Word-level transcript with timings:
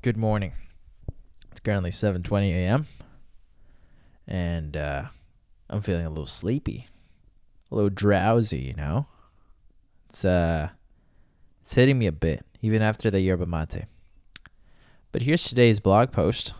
good 0.00 0.16
morning. 0.16 0.52
It's 1.50 1.60
currently 1.60 1.90
7:20 1.90 2.50
a.m. 2.50 2.86
and 4.26 4.76
uh, 4.76 5.06
I'm 5.68 5.82
feeling 5.82 6.06
a 6.06 6.08
little 6.08 6.26
sleepy, 6.26 6.86
a 7.70 7.74
little 7.74 7.90
drowsy. 7.90 8.58
You 8.60 8.74
know, 8.74 9.06
it's 10.08 10.24
uh, 10.24 10.68
it's 11.60 11.74
hitting 11.74 11.98
me 11.98 12.06
a 12.06 12.12
bit, 12.12 12.44
even 12.62 12.80
after 12.80 13.10
the 13.10 13.20
yerba 13.20 13.46
mate. 13.46 13.86
But 15.10 15.22
here's 15.22 15.42
today's 15.42 15.80
blog 15.80 16.12
post. 16.12 16.54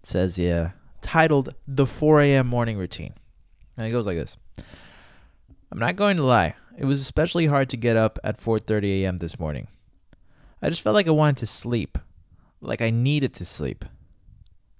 It 0.00 0.06
says, 0.06 0.38
"Yeah, 0.38 0.72
titled 1.00 1.54
the 1.66 1.86
4 1.86 2.20
a.m. 2.20 2.46
morning 2.46 2.76
routine," 2.76 3.14
and 3.76 3.86
it 3.86 3.90
goes 3.90 4.06
like 4.06 4.18
this. 4.18 4.36
I'm 5.72 5.78
not 5.78 5.96
going 5.96 6.18
to 6.18 6.24
lie. 6.24 6.54
It 6.76 6.84
was 6.84 7.00
especially 7.00 7.46
hard 7.46 7.70
to 7.70 7.78
get 7.78 7.96
up 7.96 8.18
at 8.22 8.38
4:30 8.38 9.02
a.m. 9.02 9.18
this 9.18 9.38
morning. 9.38 9.68
I 10.60 10.68
just 10.68 10.82
felt 10.82 10.94
like 10.94 11.08
I 11.08 11.12
wanted 11.12 11.38
to 11.38 11.46
sleep, 11.46 11.98
like 12.64 12.80
I 12.80 12.90
needed 12.90 13.34
to 13.34 13.44
sleep. 13.44 13.84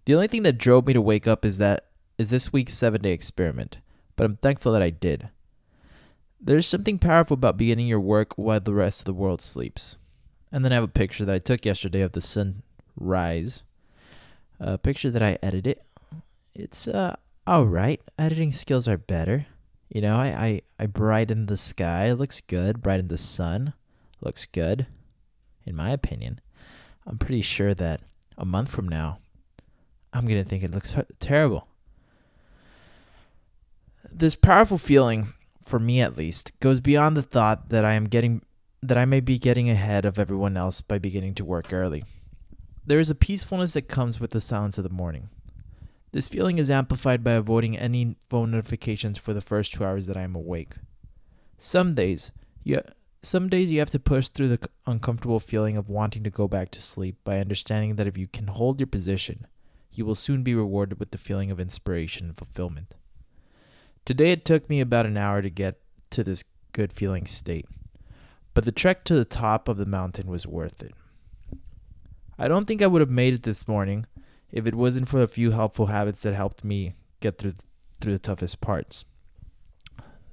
The 0.05 0.15
only 0.15 0.29
thing 0.29 0.43
that 0.43 0.59
drove 0.59 0.87
me 0.87 0.93
to 0.93 1.01
wake 1.01 1.27
up 1.27 1.45
is 1.45 1.59
that 1.59 1.87
is 2.19 2.31
this 2.31 2.53
week's 2.53 2.75
7-day 2.75 3.13
experiment, 3.13 3.79
but 4.17 4.25
I'm 4.25 4.37
thankful 4.37 4.73
that 4.73 4.83
I 4.83 4.91
did. 4.91 5.31
There's 6.41 6.67
something 6.67 6.99
powerful 6.99 7.35
about 7.35 7.57
beginning 7.57 7.87
your 7.87 8.01
work 8.01 8.37
while 8.37 8.61
the 8.61 8.75
rest 8.75 9.01
of 9.01 9.05
the 9.07 9.15
world 9.15 9.41
sleeps. 9.41 9.97
And 10.53 10.65
then 10.65 10.73
I 10.73 10.77
have 10.77 10.85
a 10.85 10.89
picture 10.89 11.25
that 11.25 11.35
I 11.35 11.39
took 11.39 11.65
yesterday 11.65 12.03
of 12.03 12.13
the 12.13 12.21
sunrise. 12.21 13.63
A 14.61 14.79
picture 14.79 15.11
that 15.11 15.23
I 15.23 15.39
edited. 15.43 15.81
It's 16.55 16.87
uh 16.87 17.17
all 17.47 17.67
right. 17.67 18.01
Editing 18.19 18.53
skills 18.53 18.87
are 18.87 18.99
better. 18.99 19.47
You 19.89 20.01
know, 20.01 20.17
I 20.17 20.27
I, 20.27 20.63
I 20.79 20.87
brightened 20.87 21.49
the 21.49 21.57
sky. 21.57 22.07
It 22.07 22.15
looks 22.15 22.41
good. 22.41 22.83
Brightened 22.83 23.09
the 23.09 23.19
sun. 23.19 23.73
Looks 24.21 24.47
good 24.47 24.87
in 25.67 25.75
my 25.75 25.91
opinion. 25.91 26.41
I'm 27.07 27.19
pretty 27.19 27.43
sure 27.43 27.75
that 27.75 28.01
a 28.39 28.45
month 28.45 28.71
from 28.71 28.89
now, 28.89 29.19
I'm 30.13 30.27
going 30.27 30.43
to 30.43 30.49
think 30.49 30.63
it 30.63 30.71
looks 30.71 30.95
terrible. 31.21 31.69
This 34.11 34.35
powerful 34.35 34.79
feeling, 34.79 35.35
for 35.65 35.79
me 35.79 36.01
at 36.01 36.17
least, 36.17 36.53
goes 36.61 36.81
beyond 36.81 37.17
the 37.17 37.23
thought 37.23 37.69
that 37.71 37.85
I 37.85 37.95
am 37.95 38.05
getting 38.05 38.43
that 38.83 38.99
I 38.99 39.07
may 39.07 39.21
be 39.21 39.39
getting 39.39 39.71
ahead 39.71 40.05
of 40.05 40.19
everyone 40.19 40.59
else 40.59 40.83
by 40.83 40.99
beginning 40.99 41.35
to 41.37 41.45
work 41.45 41.73
early. 41.73 42.05
There 42.85 43.01
is 43.01 43.09
a 43.09 43.15
peacefulness 43.15 43.73
that 43.73 43.89
comes 43.89 44.21
with 44.21 44.33
the 44.33 44.43
silence 44.43 44.77
of 44.77 44.85
the 44.85 44.91
morning. 44.91 45.31
This 46.13 46.29
feeling 46.29 46.59
is 46.59 46.71
amplified 46.71 47.25
by 47.25 47.33
avoiding 47.33 47.79
any 47.79 48.17
phone 48.29 48.51
notifications 48.51 49.17
for 49.17 49.33
the 49.33 49.41
first 49.41 49.73
two 49.73 49.85
hours 49.85 50.07
that 50.07 50.19
I 50.19 50.23
am 50.23 50.37
awake. 50.37 50.75
Some 51.57 51.95
days, 51.95 52.31
you, 52.63 52.83
some 53.25 53.49
days 53.49 53.71
you 53.71 53.79
have 53.79 53.91
to 53.91 53.99
push 53.99 54.29
through 54.29 54.49
the 54.49 54.69
uncomfortable 54.87 55.41
feeling 55.41 55.77
of 55.77 55.89
wanting 55.89 56.23
to 56.25 56.31
go 56.31 56.47
back 56.47 56.71
to 56.73 56.83
sleep 56.83 57.17
by 57.25 57.39
understanding 57.39 57.97
that 57.97 58.07
if 58.07 58.17
you 58.17 58.27
can 58.27 58.49
hold 58.49 58.79
your 58.79 58.87
position, 58.87 59.47
you 59.93 60.05
will 60.05 60.15
soon 60.15 60.43
be 60.43 60.55
rewarded 60.55 60.99
with 60.99 61.11
the 61.11 61.19
feeling 61.19 61.51
of 61.51 61.61
inspiration 61.61 62.27
and 62.27 62.37
fulfillment. 62.37 62.95
Today 64.05 64.33
it 64.33 64.45
took 64.45 64.69
me 64.69 64.81
about 64.81 65.07
an 65.07 65.17
hour 65.17 65.41
to 65.41 65.51
get 65.51 65.81
to 66.11 66.23
this 66.23 66.45
good 66.73 66.93
feeling 66.93 67.27
state, 67.27 67.67
but 68.53 68.65
the 68.65 68.73
trek 68.73 69.05
to 69.05 69.15
the 69.15 69.25
top 69.25 69.69
of 69.69 69.77
the 69.77 69.87
mountain 69.87 70.27
was 70.27 70.47
worth 70.47 70.83
it. 70.83 70.93
I 72.39 72.49
don't 72.49 72.67
think 72.67 72.83
I 72.83 72.87
would 72.87 73.01
have 73.01 73.11
made 73.11 73.35
it 73.35 73.43
this 73.45 73.67
morning 73.67 74.07
if 74.53 74.67
it 74.67 74.75
wasn't 74.75 75.09
for 75.09 75.23
a 75.23 75.29
few 75.29 75.53
helpful 75.53 75.87
habits 75.87 76.23
that 76.23 76.35
helped 76.35 76.65
me 76.65 76.95
get 77.21 77.39
through 77.39 77.55
through 78.01 78.13
the 78.13 78.19
toughest 78.19 78.61
parts 78.61 79.05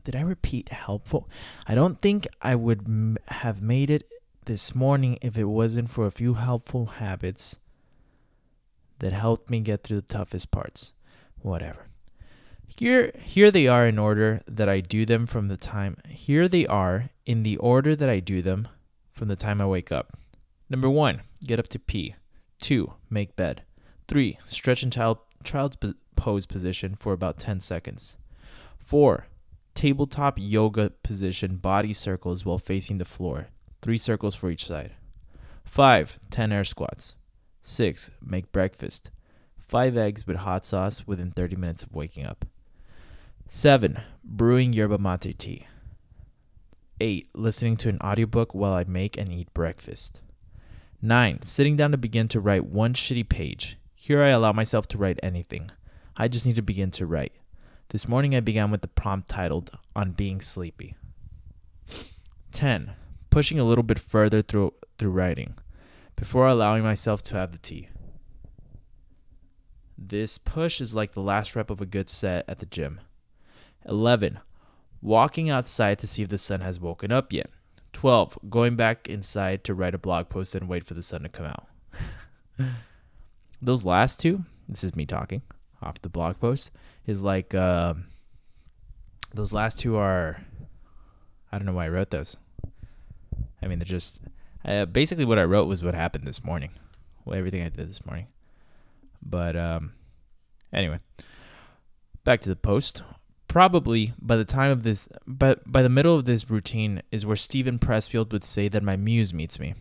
did 0.04 0.16
I 0.16 0.22
repeat 0.22 0.72
helpful? 0.72 1.30
I 1.68 1.76
don't 1.76 2.02
think 2.02 2.28
I 2.42 2.56
would 2.56 2.82
m- 2.86 3.18
have 3.28 3.62
made 3.62 3.90
it 3.90 4.08
this 4.46 4.74
morning 4.74 5.18
if 5.22 5.38
it 5.38 5.46
wasn't 5.46 5.92
for 5.92 6.06
a 6.06 6.12
few 6.12 6.34
helpful 6.34 6.88
habits 6.98 7.58
that 9.00 9.14
helped 9.14 9.50
me 9.50 9.60
get 9.60 9.84
through 9.84 10.02
the 10.02 10.14
toughest 10.14 10.52
parts. 10.52 10.94
Whatever. 11.42 11.88
Here 12.68 13.12
here 13.22 13.52
they 13.52 13.68
are 13.68 13.86
in 13.86 14.00
order 14.00 14.42
that 14.48 14.70
I 14.70 14.80
do 14.80 15.06
them 15.06 15.28
from 15.28 15.48
the 15.50 15.58
time 15.58 15.98
here 16.08 16.48
they 16.48 16.66
are 16.66 17.10
in 17.26 17.44
the 17.44 17.58
order 17.58 17.96
that 17.96 18.10
I 18.10 18.20
do 18.20 18.42
them 18.42 18.68
from 19.12 19.28
the 19.28 19.36
time 19.36 19.60
I 19.60 19.66
wake 19.66 19.92
up. 19.92 20.18
Number 20.70 20.90
1, 20.90 21.22
get 21.46 21.60
up 21.60 21.68
to 21.70 21.80
pee. 21.80 22.16
2, 22.62 22.94
make 23.10 23.36
bed. 23.36 23.64
3, 24.08 24.38
stretch 24.46 24.84
in 24.84 24.92
child 24.92 25.18
child's 25.44 25.78
pose 26.16 26.46
position 26.46 26.96
for 26.96 27.14
about 27.14 27.38
10 27.38 27.60
seconds. 27.60 28.16
4, 28.80 29.26
tabletop 29.76 30.36
yoga 30.38 30.92
position 31.04 31.58
body 31.58 31.94
circles 31.94 32.46
while 32.46 32.58
facing 32.58 32.98
the 32.98 33.06
floor, 33.06 33.48
three 33.82 33.98
circles 33.98 34.36
for 34.36 34.50
each 34.50 34.66
side. 34.66 34.94
5. 35.66 36.20
10 36.30 36.52
air 36.52 36.64
squats. 36.64 37.16
6. 37.62 38.12
Make 38.22 38.52
breakfast. 38.52 39.10
5 39.58 39.96
eggs 39.96 40.28
with 40.28 40.38
hot 40.38 40.66
sauce 40.66 41.08
within 41.08 41.32
30 41.32 41.56
minutes 41.56 41.84
of 41.84 41.96
waking 41.96 42.26
up. 42.26 42.46
7. 43.48 44.02
Brewing 44.24 44.74
yerba 44.74 44.98
mate 44.98 45.38
tea. 45.38 45.68
8. 47.00 47.30
Listening 47.34 47.78
to 47.78 47.90
an 47.90 48.00
audiobook 48.02 48.54
while 48.54 48.74
I 48.74 48.84
make 48.84 49.18
and 49.18 49.32
eat 49.32 49.54
breakfast. 49.54 50.20
9. 51.02 51.42
Sitting 51.44 51.76
down 51.76 51.92
to 51.92 51.98
begin 51.98 52.28
to 52.28 52.40
write 52.40 52.66
one 52.66 52.94
shitty 52.94 53.28
page. 53.28 53.78
Here 53.96 54.22
I 54.22 54.30
allow 54.30 54.52
myself 54.52 54.88
to 54.90 54.98
write 54.98 55.20
anything. 55.24 55.72
I 56.18 56.28
just 56.28 56.46
need 56.46 56.56
to 56.58 56.62
begin 56.62 56.92
to 56.92 57.06
write. 57.06 57.34
This 57.92 58.08
morning 58.08 58.34
I 58.34 58.40
began 58.40 58.72
with 58.72 58.80
the 58.80 58.88
prompt 58.88 59.28
titled 59.28 59.78
On 59.98 60.12
Being 60.12 60.40
Sleepy. 60.40 60.96
10. 62.54 62.94
Pushing 63.30 63.60
a 63.60 63.66
little 63.66 63.84
bit 63.84 64.00
further 64.00 64.42
through, 64.42 64.76
through 64.98 65.12
writing 65.12 65.56
before 66.16 66.48
allowing 66.48 66.84
myself 66.84 67.22
to 67.24 67.36
have 67.36 67.52
the 67.52 67.58
tea. 67.58 67.90
This 69.98 70.38
push 70.38 70.80
is 70.80 70.96
like 70.96 71.12
the 71.12 71.22
last 71.22 71.54
rep 71.54 71.70
of 71.70 71.82
a 71.82 71.86
good 71.86 72.10
set 72.10 72.46
at 72.48 72.60
the 72.60 72.66
gym. 72.66 73.02
11. 73.86 74.40
Walking 75.02 75.50
outside 75.50 76.00
to 76.00 76.08
see 76.08 76.24
if 76.24 76.30
the 76.30 76.38
sun 76.38 76.62
has 76.62 76.80
woken 76.80 77.12
up 77.12 77.34
yet. 77.34 77.50
12. 77.92 78.40
Going 78.50 78.78
back 78.78 79.10
inside 79.10 79.66
to 79.66 79.74
write 79.74 79.96
a 79.96 79.98
blog 79.98 80.30
post 80.30 80.56
and 80.56 80.70
wait 80.70 80.86
for 80.86 80.94
the 80.94 81.04
sun 81.04 81.24
to 81.24 81.30
come 81.30 81.48
out. 81.48 81.68
Those 83.62 83.84
last 83.84 84.18
two, 84.22 84.46
this 84.70 84.82
is 84.82 84.96
me 84.96 85.06
talking 85.06 85.42
off 85.82 86.02
the 86.02 86.08
blog 86.08 86.40
post 86.40 86.72
is 87.06 87.22
like 87.22 87.54
uh, 87.54 87.94
those 89.34 89.54
last 89.54 89.80
two 89.80 89.98
are 89.98 90.42
I 91.52 91.58
don't 91.58 91.66
know 91.66 91.74
why 91.74 91.86
I 91.86 91.90
wrote 91.90 92.12
those. 92.12 92.38
I 93.62 93.68
mean, 93.68 93.80
they're 93.80 93.86
just 93.86 94.20
uh, 94.66 94.86
basically 94.86 95.26
what 95.26 95.40
I 95.40 95.44
wrote 95.44 95.68
was 95.68 95.84
what 95.84 95.94
happened 95.94 96.26
this 96.26 96.44
morning, 96.44 96.72
well, 97.26 97.38
everything 97.38 97.62
I 97.62 97.70
did 97.70 97.90
this 97.90 98.06
morning. 98.06 98.28
But 99.22 99.56
um, 99.56 99.94
anyway, 100.74 101.00
back 102.24 102.42
to 102.42 102.50
the 102.50 102.56
post. 102.56 103.04
Probably 103.48 104.14
by 104.18 104.38
the 104.38 104.46
time 104.46 104.72
of 104.72 104.84
this, 104.84 105.10
but 105.28 105.70
by 105.70 105.82
the 105.82 105.90
middle 105.90 106.16
of 106.16 106.24
this 106.24 106.50
routine 106.50 107.02
is 107.12 107.26
where 107.26 107.36
Steven 107.36 107.80
Pressfield 107.80 108.32
would 108.32 108.46
say 108.46 108.70
that 108.70 108.82
my 108.82 108.96
muse 108.96 109.34
meets 109.34 109.60
me. 109.60 109.76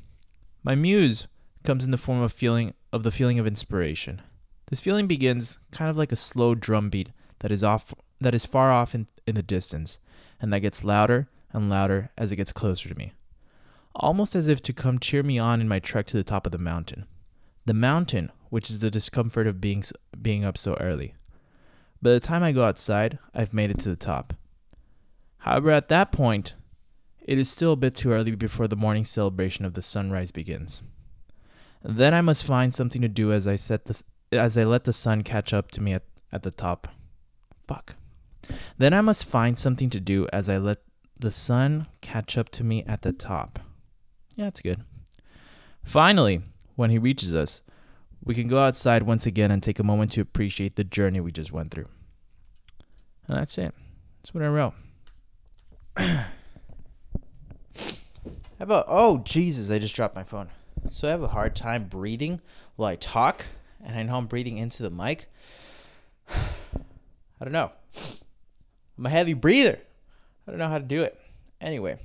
My 0.64 0.74
muse 0.74 1.28
comes 1.62 1.84
in 1.84 1.92
the 1.92 1.96
form 1.96 2.20
of 2.20 2.32
feeling 2.32 2.74
of 2.92 3.04
the 3.04 3.12
feeling 3.12 3.38
of 3.38 3.46
inspiration. 3.46 4.22
This 4.70 4.80
feeling 4.80 5.08
begins 5.08 5.58
kind 5.72 5.90
of 5.90 5.96
like 5.96 6.12
a 6.12 6.16
slow 6.16 6.54
drum 6.54 6.90
beat 6.90 7.10
that 7.40 7.50
is 7.50 7.64
off 7.64 7.92
that 8.20 8.34
is 8.34 8.46
far 8.46 8.70
off 8.70 8.94
in, 8.94 9.08
in 9.26 9.34
the 9.34 9.42
distance, 9.42 9.98
and 10.40 10.52
that 10.52 10.60
gets 10.60 10.84
louder 10.84 11.28
and 11.52 11.68
louder 11.68 12.10
as 12.16 12.30
it 12.30 12.36
gets 12.36 12.52
closer 12.52 12.88
to 12.88 12.94
me. 12.94 13.12
Almost 13.96 14.36
as 14.36 14.46
if 14.46 14.62
to 14.62 14.72
come 14.72 15.00
cheer 15.00 15.22
me 15.22 15.38
on 15.38 15.60
in 15.60 15.68
my 15.68 15.80
trek 15.80 16.06
to 16.06 16.16
the 16.16 16.22
top 16.22 16.46
of 16.46 16.52
the 16.52 16.58
mountain. 16.58 17.06
The 17.66 17.74
mountain, 17.74 18.30
which 18.50 18.70
is 18.70 18.78
the 18.78 18.90
discomfort 18.90 19.46
of 19.46 19.60
being 19.60 19.82
being 20.22 20.44
up 20.44 20.56
so 20.56 20.74
early. 20.80 21.14
By 22.00 22.10
the 22.10 22.20
time 22.20 22.42
I 22.42 22.52
go 22.52 22.64
outside, 22.64 23.18
I've 23.34 23.52
made 23.52 23.70
it 23.70 23.80
to 23.80 23.88
the 23.88 23.96
top. 23.96 24.34
However, 25.38 25.70
at 25.70 25.88
that 25.88 26.12
point, 26.12 26.54
it 27.20 27.38
is 27.38 27.50
still 27.50 27.72
a 27.72 27.76
bit 27.76 27.94
too 27.96 28.12
early 28.12 28.34
before 28.34 28.68
the 28.68 28.76
morning 28.76 29.04
celebration 29.04 29.64
of 29.64 29.74
the 29.74 29.82
sunrise 29.82 30.30
begins. 30.30 30.82
Then 31.82 32.14
I 32.14 32.20
must 32.20 32.44
find 32.44 32.72
something 32.72 33.02
to 33.02 33.08
do 33.08 33.32
as 33.32 33.46
I 33.46 33.56
set 33.56 33.86
the 33.86 34.02
as 34.32 34.56
I 34.56 34.64
let 34.64 34.84
the 34.84 34.92
sun 34.92 35.22
catch 35.22 35.52
up 35.52 35.70
to 35.72 35.80
me 35.80 35.92
at, 35.92 36.02
at 36.32 36.42
the 36.42 36.50
top. 36.50 36.88
Fuck. 37.66 37.94
Then 38.78 38.94
I 38.94 39.00
must 39.00 39.24
find 39.24 39.56
something 39.56 39.90
to 39.90 40.00
do 40.00 40.26
as 40.32 40.48
I 40.48 40.58
let 40.58 40.78
the 41.18 41.30
sun 41.30 41.86
catch 42.00 42.38
up 42.38 42.48
to 42.50 42.64
me 42.64 42.84
at 42.84 43.02
the 43.02 43.12
top. 43.12 43.58
Yeah, 44.36 44.46
that's 44.46 44.60
good. 44.60 44.84
Finally, 45.84 46.42
when 46.76 46.90
he 46.90 46.98
reaches 46.98 47.34
us, 47.34 47.62
we 48.24 48.34
can 48.34 48.48
go 48.48 48.58
outside 48.58 49.02
once 49.02 49.26
again 49.26 49.50
and 49.50 49.62
take 49.62 49.78
a 49.78 49.84
moment 49.84 50.12
to 50.12 50.20
appreciate 50.20 50.76
the 50.76 50.84
journey 50.84 51.20
we 51.20 51.32
just 51.32 51.52
went 51.52 51.70
through. 51.70 51.88
And 53.26 53.38
that's 53.38 53.56
it. 53.58 53.74
That's 54.18 54.34
what 54.34 54.44
I 54.44 54.48
wrote. 54.48 54.74
How 55.96 56.24
about, 58.58 58.84
oh, 58.88 59.18
Jesus, 59.18 59.70
I 59.70 59.78
just 59.78 59.94
dropped 59.94 60.14
my 60.14 60.24
phone. 60.24 60.48
So 60.90 61.08
I 61.08 61.10
have 61.10 61.22
a 61.22 61.28
hard 61.28 61.56
time 61.56 61.84
breathing 61.84 62.40
while 62.76 62.90
I 62.90 62.96
talk 62.96 63.46
and 63.84 63.96
I 63.96 64.02
know 64.02 64.16
I'm 64.16 64.26
breathing 64.26 64.58
into 64.58 64.82
the 64.82 64.90
mic. 64.90 65.30
I 66.30 67.44
don't 67.44 67.52
know. 67.52 67.72
I'm 68.98 69.06
a 69.06 69.10
heavy 69.10 69.32
breather. 69.32 69.78
I 70.46 70.50
don't 70.50 70.58
know 70.58 70.68
how 70.68 70.78
to 70.78 70.84
do 70.84 71.02
it. 71.02 71.18
Anyway, 71.60 71.98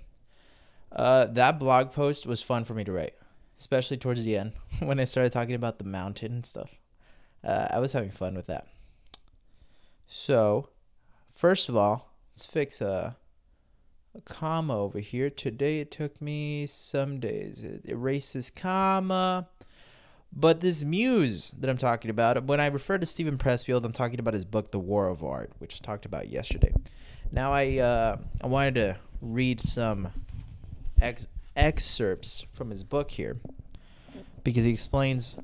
uh, 0.92 1.26
that 1.26 1.60
blog 1.60 1.92
post 1.92 2.26
was 2.26 2.42
fun 2.42 2.64
for 2.64 2.74
me 2.74 2.84
to 2.84 2.92
write. 2.92 3.14
especially 3.58 3.98
towards 3.98 4.24
the 4.24 4.38
end 4.38 4.54
when 4.80 5.00
I 5.00 5.06
started 5.06 5.32
talking 5.32 5.56
about 5.56 5.78
the 5.78 5.86
mountain 5.86 6.32
and 6.34 6.46
stuff. 6.46 6.80
Uh, 7.44 7.68
I 7.70 7.80
was 7.80 7.94
having 7.94 8.12
fun 8.12 8.36
with 8.36 8.48
that. 8.48 8.68
So, 10.08 10.70
first 11.34 11.70
of 11.70 11.76
all, 11.76 12.12
let's 12.34 12.46
fix 12.46 12.82
a, 12.82 13.16
a 14.16 14.22
comma 14.22 14.78
over 14.78 15.00
here. 15.00 15.30
Today 15.30 15.80
it 15.80 15.92
took 15.92 16.22
me 16.22 16.66
some 16.66 17.20
days. 17.20 17.64
It 17.64 17.82
erases 17.86 18.50
comma. 18.50 19.48
But 20.36 20.60
this 20.60 20.84
muse 20.84 21.52
that 21.60 21.70
I'm 21.70 21.78
talking 21.78 22.12
about, 22.12 22.44
when 22.44 22.60
I 22.60 22.66
refer 22.68 22.98
to 22.98 23.06
Steven 23.06 23.38
Pressfield, 23.38 23.86
I'm 23.86 23.94
talking 23.94 24.20
about 24.20 24.34
his 24.34 24.44
book, 24.44 24.72
The 24.72 24.80
War 24.80 25.08
of 25.08 25.24
Art, 25.24 25.52
which 25.60 25.80
I 25.82 25.86
talked 25.86 26.06
about 26.06 26.28
yesterday. 26.28 26.74
Now 27.32 27.54
I 27.54 27.78
uh, 27.78 28.18
I 28.42 28.48
wanted 28.48 28.76
to 28.76 28.98
read 29.22 29.62
some 29.62 30.10
ex- 31.02 31.28
excerpts 31.56 32.46
from 32.54 32.70
his 32.70 32.84
book 32.84 33.12
here 33.12 33.38
because 34.44 34.66
he 34.66 34.72
explains 34.72 35.38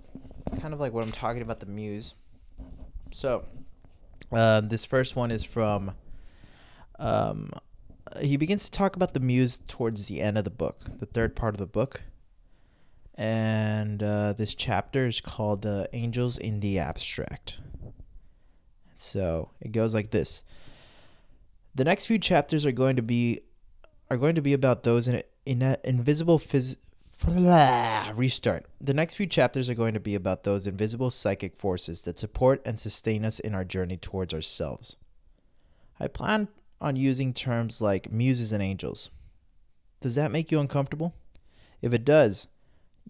kind 0.59 0.73
of 0.73 0.79
like 0.79 0.91
what 0.91 1.05
I'm 1.05 1.11
talking 1.11 1.41
about 1.41 1.61
the 1.61 1.65
muse. 1.65 2.15
So, 3.11 3.45
uh, 4.31 4.61
this 4.61 4.83
first 4.85 5.15
one 5.15 5.31
is 5.31 5.43
from. 5.43 5.91
Um, 6.99 7.51
he 8.19 8.35
begins 8.35 8.65
to 8.65 8.71
talk 8.71 8.97
about 8.97 9.13
the 9.13 9.19
muse 9.21 9.61
towards 9.67 10.07
the 10.07 10.21
end 10.21 10.37
of 10.37 10.43
the 10.43 10.51
book, 10.51 10.81
the 10.99 11.05
third 11.05 11.35
part 11.35 11.55
of 11.55 11.59
the 11.59 11.65
book. 11.65 12.01
And 13.15 14.01
uh, 14.01 14.33
this 14.33 14.55
chapter 14.55 15.05
is 15.05 15.21
called 15.21 15.61
"The 15.61 15.89
Angels 15.93 16.37
in 16.37 16.59
the 16.59 16.79
Abstract. 16.79 17.59
So 18.95 19.49
it 19.59 19.71
goes 19.71 19.93
like 19.93 20.11
this. 20.11 20.43
The 21.73 21.83
next 21.83 22.05
few 22.05 22.19
chapters 22.19 22.65
are 22.65 22.71
going 22.71 22.95
to 22.95 23.01
be 23.01 23.41
are 24.09 24.17
going 24.17 24.35
to 24.35 24.41
be 24.41 24.53
about 24.53 24.83
those 24.83 25.07
in, 25.07 25.23
in 25.45 25.77
invisible 25.83 26.37
phys- 26.37 26.75
restart. 28.15 28.65
The 28.79 28.93
next 28.93 29.13
few 29.15 29.27
chapters 29.27 29.69
are 29.69 29.75
going 29.75 29.93
to 29.93 29.99
be 29.99 30.15
about 30.15 30.43
those 30.43 30.67
invisible 30.67 31.11
psychic 31.11 31.55
forces 31.55 32.01
that 32.01 32.19
support 32.19 32.61
and 32.65 32.79
sustain 32.79 33.23
us 33.23 33.39
in 33.39 33.55
our 33.55 33.63
journey 33.63 33.97
towards 33.97 34.33
ourselves. 34.33 34.95
I 35.99 36.07
plan 36.07 36.47
on 36.79 36.95
using 36.95 37.33
terms 37.33 37.79
like 37.79 38.11
muses 38.11 38.51
and 38.51 38.61
angels. 38.61 39.11
Does 40.01 40.15
that 40.15 40.31
make 40.31 40.51
you 40.51 40.59
uncomfortable? 40.59 41.13
If 41.81 41.93
it 41.93 42.03
does, 42.03 42.47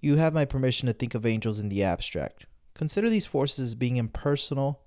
you 0.02 0.16
have 0.18 0.34
my 0.34 0.46
permission 0.46 0.88
to 0.88 0.94
think 0.94 1.16
of 1.16 1.26
angels 1.26 1.60
in 1.60 1.70
the 1.70 1.84
abstract. 1.84 2.46
Consider 2.74 3.10
these 3.10 3.26
forces 3.26 3.60
as 3.70 3.76
being 3.76 3.98
impersonal 3.98 4.82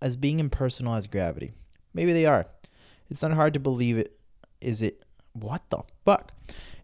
as 0.00 0.16
being 0.16 0.38
impersonal 0.38 0.94
as 0.94 1.08
gravity. 1.08 1.52
Maybe 1.92 2.12
they 2.12 2.24
are. 2.24 2.46
It's 3.10 3.22
not 3.22 3.32
hard 3.32 3.54
to 3.54 3.60
believe 3.60 3.98
it 3.98 4.18
is 4.60 4.82
it 4.82 5.04
what 5.32 5.62
the 5.70 5.82
fuck? 6.04 6.32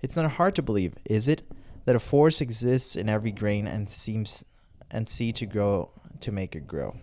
It's 0.01 0.17
not 0.17 0.33
hard 0.33 0.55
to 0.57 0.63
believe, 0.63 0.95
is 1.05 1.29
it, 1.29 1.43
that 1.87 1.97
a 1.97 2.01
force 2.01 2.41
exists 2.41 2.95
in 2.95 3.09
every 3.09 3.33
grain 3.33 3.67
and 3.67 3.91
seems 3.91 4.45
and 4.91 5.09
see 5.09 5.33
to 5.33 5.47
grow 5.47 5.91
to 6.21 6.33
make 6.33 6.55
it 6.55 6.67
grow. 6.67 6.95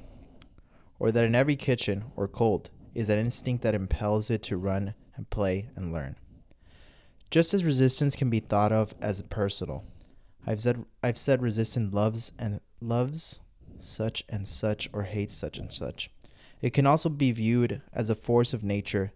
Or 1.00 1.12
that 1.12 1.25
in 1.25 1.36
every 1.36 1.56
kitchen 1.56 2.06
or 2.16 2.28
cold 2.28 2.69
is 2.94 3.08
that 3.08 3.18
instinct 3.18 3.63
that 3.63 3.75
impels 3.75 4.30
it 4.30 4.44
to 4.44 4.58
run 4.58 4.94
and 5.16 5.30
play 5.30 5.69
and 5.75 5.92
learn. 5.92 6.16
Just 7.30 7.54
as 7.54 7.63
resistance 7.63 8.16
can 8.16 8.30
be 8.30 8.40
thought 8.40 8.72
of 8.72 8.94
as 9.02 9.22
personal, 9.24 9.84
I've 10.46 10.62
said 10.62 10.86
I've 11.04 11.18
said 11.18 11.42
resistance 11.42 11.94
loves 11.94 12.32
and 12.40 12.62
loves 12.80 13.40
such 13.80 14.24
and 14.30 14.48
such 14.48 14.90
or 14.94 15.04
hates 15.04 15.36
such 15.36 15.58
and 15.58 15.72
such. 15.72 16.10
It 16.62 16.74
can 16.74 16.86
also 16.86 17.10
be 17.10 17.32
viewed 17.32 17.82
as 17.94 18.10
a 18.10 18.16
force 18.16 18.54
of 18.54 18.64
nature 18.64 19.14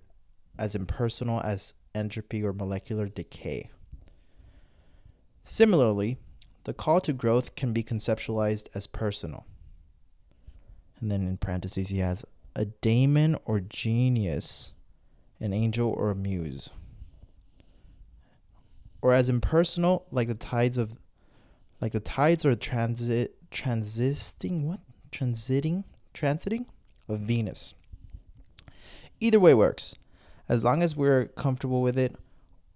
as 0.57 0.75
impersonal 0.75 1.42
as 1.42 1.74
entropy 1.94 2.44
or 2.44 2.54
molecular 2.54 3.07
decay. 3.07 3.69
Similarly, 5.44 6.18
the 6.63 6.74
call 6.74 7.00
to 7.01 7.13
growth 7.13 7.56
can 7.56 7.71
be 7.71 7.83
conceptualized 7.83 8.68
as 8.74 8.88
personal. 8.88 9.45
And 11.00 11.12
then 11.12 11.21
in 11.21 11.38
parentheses, 11.38 11.89
he 11.89 12.00
has 12.00 12.25
a 12.56 12.66
daemon 12.66 13.38
or 13.45 13.60
genius, 13.60 14.74
an 15.39 15.54
angel 15.54 15.89
or 15.89 16.10
a 16.10 16.16
muse. 16.16 16.71
Or 19.01 19.13
as 19.13 19.30
impersonal, 19.30 20.06
like 20.12 20.28
the 20.28 20.33
tides 20.33 20.78
of, 20.80 20.95
like 21.85 21.91
the 21.91 21.99
tides 21.99 22.47
or 22.47 22.55
transit, 22.55 23.35
transisting, 23.51 24.67
what? 24.67 24.79
Transiting, 25.11 25.83
transiting 26.15 26.65
of 27.07 27.19
Venus. 27.19 27.75
Either 29.19 29.39
way 29.39 29.53
works 29.53 29.93
as 30.49 30.63
long 30.63 30.81
as 30.81 30.95
we're 30.95 31.25
comfortable 31.25 31.83
with 31.83 31.95
it 31.95 32.15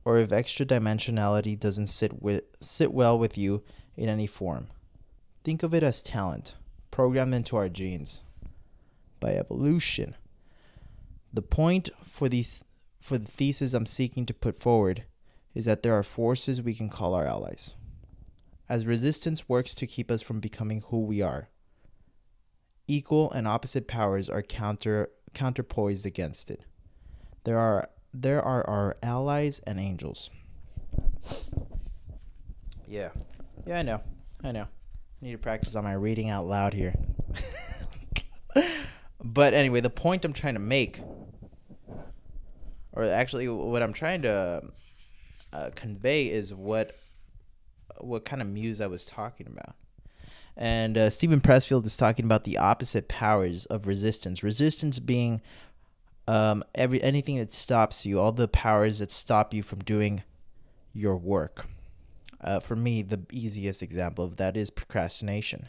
or 0.05 0.19
if 0.19 0.31
extra 0.31 0.63
dimensionality 0.63 1.59
doesn't 1.59 1.87
sit 1.87 2.21
with 2.21 2.43
sit 2.59 2.93
well 2.93 3.17
with 3.17 3.35
you 3.35 3.63
in 3.97 4.09
any 4.09 4.27
form. 4.27 4.67
Think 5.43 5.63
of 5.63 5.73
it 5.73 5.81
as 5.81 6.03
talent, 6.03 6.53
programmed 6.91 7.33
into 7.33 7.57
our 7.57 7.67
genes 7.67 8.21
by 9.19 9.33
evolution. 9.33 10.13
The 11.33 11.41
point 11.41 11.89
for 12.07 12.29
these 12.29 12.59
for 13.01 13.17
the 13.17 13.31
thesis 13.31 13.73
I'm 13.73 13.87
seeking 13.87 14.27
to 14.27 14.35
put 14.35 14.61
forward 14.61 15.05
is 15.55 15.65
that 15.65 15.81
there 15.81 15.95
are 15.95 16.03
forces 16.03 16.61
we 16.61 16.75
can 16.75 16.89
call 16.89 17.15
our 17.15 17.25
allies. 17.25 17.73
As 18.69 18.85
resistance 18.85 19.49
works 19.49 19.73
to 19.75 19.87
keep 19.87 20.11
us 20.11 20.21
from 20.21 20.39
becoming 20.39 20.83
who 20.87 20.99
we 20.99 21.21
are, 21.23 21.49
equal 22.87 23.31
and 23.31 23.47
opposite 23.47 23.87
powers 23.87 24.29
are 24.29 24.43
counter 24.43 25.09
counterpoised 25.33 26.05
against 26.05 26.51
it. 26.51 26.61
There 27.45 27.57
are 27.57 27.89
there 28.13 28.41
are 28.41 28.67
our 28.69 28.95
allies 29.01 29.59
and 29.65 29.79
angels. 29.79 30.29
Yeah. 32.87 33.09
Yeah, 33.65 33.79
I 33.79 33.81
know. 33.83 34.01
I 34.43 34.51
know. 34.51 34.67
I 35.21 35.25
need 35.25 35.31
to 35.33 35.37
practice 35.37 35.75
on 35.75 35.83
my 35.83 35.93
reading 35.93 36.29
out 36.29 36.47
loud 36.47 36.73
here. 36.73 36.95
but 39.23 39.53
anyway, 39.53 39.81
the 39.81 39.89
point 39.89 40.25
I'm 40.25 40.33
trying 40.33 40.55
to 40.55 40.59
make, 40.59 41.01
or 42.93 43.03
actually 43.03 43.47
what 43.47 43.83
I'm 43.83 43.93
trying 43.93 44.23
to 44.23 44.63
uh, 45.53 45.69
convey, 45.75 46.29
is 46.29 46.53
what 46.53 46.97
what 47.99 48.25
kind 48.25 48.41
of 48.41 48.47
muse 48.47 48.81
I 48.81 48.87
was 48.87 49.05
talking 49.05 49.47
about. 49.47 49.75
And 50.55 50.97
uh, 50.97 51.09
Steven 51.09 51.39
Pressfield 51.39 51.85
is 51.85 51.95
talking 51.95 52.25
about 52.25 52.43
the 52.43 52.57
opposite 52.57 53.07
powers 53.07 53.65
of 53.67 53.87
resistance. 53.87 54.43
Resistance 54.43 54.99
being 54.99 55.41
um, 56.27 56.63
every 56.75 57.01
anything 57.01 57.37
that 57.37 57.53
stops 57.53 58.05
you, 58.05 58.19
all 58.19 58.31
the 58.31 58.47
powers 58.47 58.99
that 58.99 59.11
stop 59.11 59.53
you 59.53 59.63
from 59.63 59.79
doing 59.79 60.23
your 60.93 61.15
work. 61.15 61.65
Uh, 62.41 62.59
for 62.59 62.75
me, 62.75 63.01
the 63.01 63.21
easiest 63.31 63.81
example 63.81 64.23
of 64.23 64.37
that 64.37 64.55
is 64.55 64.69
procrastination. 64.69 65.67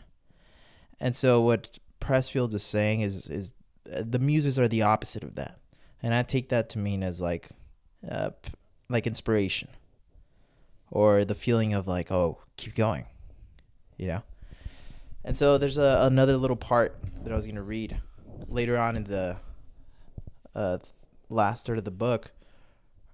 And 1.00 1.16
so, 1.16 1.40
what 1.40 1.78
Pressfield 2.00 2.52
is 2.52 2.62
saying 2.62 3.00
is 3.00 3.28
is 3.28 3.54
uh, 3.90 4.02
the 4.04 4.18
muses 4.18 4.58
are 4.58 4.68
the 4.68 4.82
opposite 4.82 5.22
of 5.22 5.34
that, 5.36 5.58
and 6.02 6.14
I 6.14 6.22
take 6.22 6.48
that 6.50 6.68
to 6.70 6.78
mean 6.78 7.02
as 7.02 7.20
like, 7.20 7.48
uh, 8.08 8.30
like 8.88 9.06
inspiration, 9.06 9.68
or 10.90 11.24
the 11.24 11.34
feeling 11.34 11.72
of 11.74 11.86
like, 11.86 12.10
oh, 12.10 12.38
keep 12.56 12.74
going, 12.74 13.06
you 13.96 14.08
know. 14.08 14.22
And 15.24 15.36
so 15.36 15.58
there's 15.58 15.76
a, 15.76 16.00
another 16.02 16.36
little 16.36 16.56
part 16.56 16.96
that 17.22 17.32
I 17.32 17.36
was 17.36 17.46
gonna 17.46 17.62
read 17.62 18.00
later 18.48 18.76
on 18.76 18.96
in 18.96 19.04
the 19.04 19.36
uh, 20.54 20.78
last 21.28 21.66
third 21.66 21.78
of 21.78 21.84
the 21.84 21.90
book, 21.90 22.32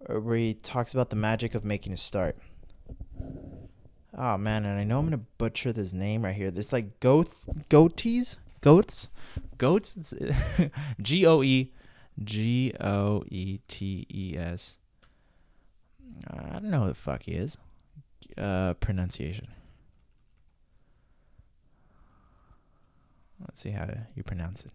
uh, 0.08 0.20
where 0.20 0.36
he 0.36 0.54
talks 0.54 0.94
about 0.94 1.10
the 1.10 1.16
magic 1.16 1.54
of 1.54 1.64
making 1.64 1.92
a 1.92 1.96
start. 1.96 2.36
Oh 4.16 4.38
man, 4.38 4.64
and 4.64 4.78
I 4.78 4.84
know 4.84 4.98
I'm 4.98 5.06
gonna 5.06 5.18
butcher 5.38 5.72
this 5.72 5.92
name 5.92 6.24
right 6.24 6.34
here. 6.34 6.50
It's 6.54 6.72
like 6.72 7.00
goat 7.00 7.30
goatees, 7.68 8.36
goats, 8.60 9.08
goats. 9.58 10.14
G 11.00 11.26
O 11.26 11.42
E, 11.42 11.72
G 12.22 12.72
O 12.80 13.24
E 13.28 13.58
T 13.68 14.06
E 14.08 14.36
S. 14.38 14.78
I 16.28 16.54
don't 16.54 16.70
know 16.70 16.82
who 16.82 16.88
the 16.88 16.94
fuck 16.94 17.22
he 17.22 17.32
is. 17.32 17.56
Uh, 18.36 18.74
pronunciation. 18.74 19.48
Let's 23.40 23.60
see 23.60 23.70
how 23.70 23.88
you 24.14 24.22
pronounce 24.22 24.64
it 24.64 24.72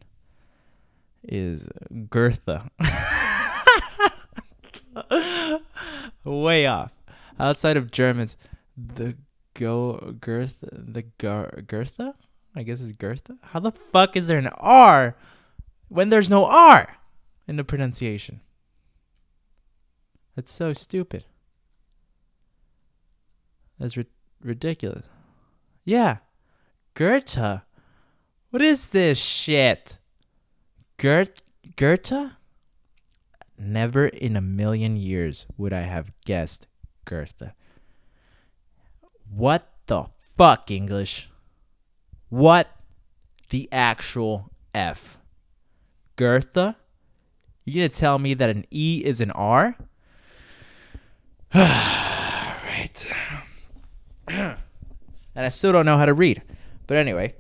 is 1.24 1.67
Gertha. 2.10 2.69
Way 6.24 6.65
off. 6.65 6.91
Outside 7.39 7.77
of 7.77 7.91
Germans, 7.91 8.38
the 8.77 9.15
go 9.53 10.15
the 10.71 11.03
Goethe, 11.03 12.13
I 12.55 12.63
guess 12.63 12.81
it's 12.81 12.91
Gertha. 12.91 13.38
How 13.41 13.60
the 13.60 13.71
fuck 13.71 14.15
is 14.15 14.27
there 14.27 14.38
an 14.38 14.48
R 14.48 15.15
when 15.88 16.10
there's 16.10 16.29
no 16.29 16.45
R 16.45 16.98
in 17.48 17.55
the 17.55 17.63
pronunciation? 17.63 18.41
That's 20.36 20.51
so 20.51 20.74
stupid. 20.74 21.25
That's 23.82 23.98
ri- 23.98 24.06
ridiculous. 24.44 25.06
Yeah, 25.84 26.18
Goethe. 26.94 27.62
What 28.52 28.62
is 28.62 28.90
this 28.90 29.18
shit? 29.18 29.98
Goethe? 30.98 31.42
Goethe? 31.76 32.34
Never 33.58 34.06
in 34.06 34.38
a 34.38 34.42
million 34.42 34.98
years 34.98 35.48
would 35.58 35.74
I 35.74 35.82
have 35.82 36.12
guessed 36.26 36.68
Goethe. 37.06 37.54
What 39.28 39.68
the 39.88 40.06
fuck, 40.38 40.70
English? 40.70 41.28
What 42.30 42.70
the 43.50 43.68
actual 43.72 44.52
F? 44.76 45.18
Goethe? 46.18 46.76
You 47.66 47.74
gonna 47.74 47.90
tell 47.90 48.20
me 48.20 48.36
that 48.36 48.52
an 48.52 48.66
E 48.70 49.02
is 49.04 49.22
an 49.22 49.32
R? 49.32 49.76
right. 51.56 53.08
and 54.32 54.58
I 55.45 55.50
still 55.50 55.71
don't 55.71 55.86
know 55.86 55.98
how 55.98 56.05
to 56.05 56.13
read. 56.13 56.41
But 56.88 56.98
anyway, 56.98 57.36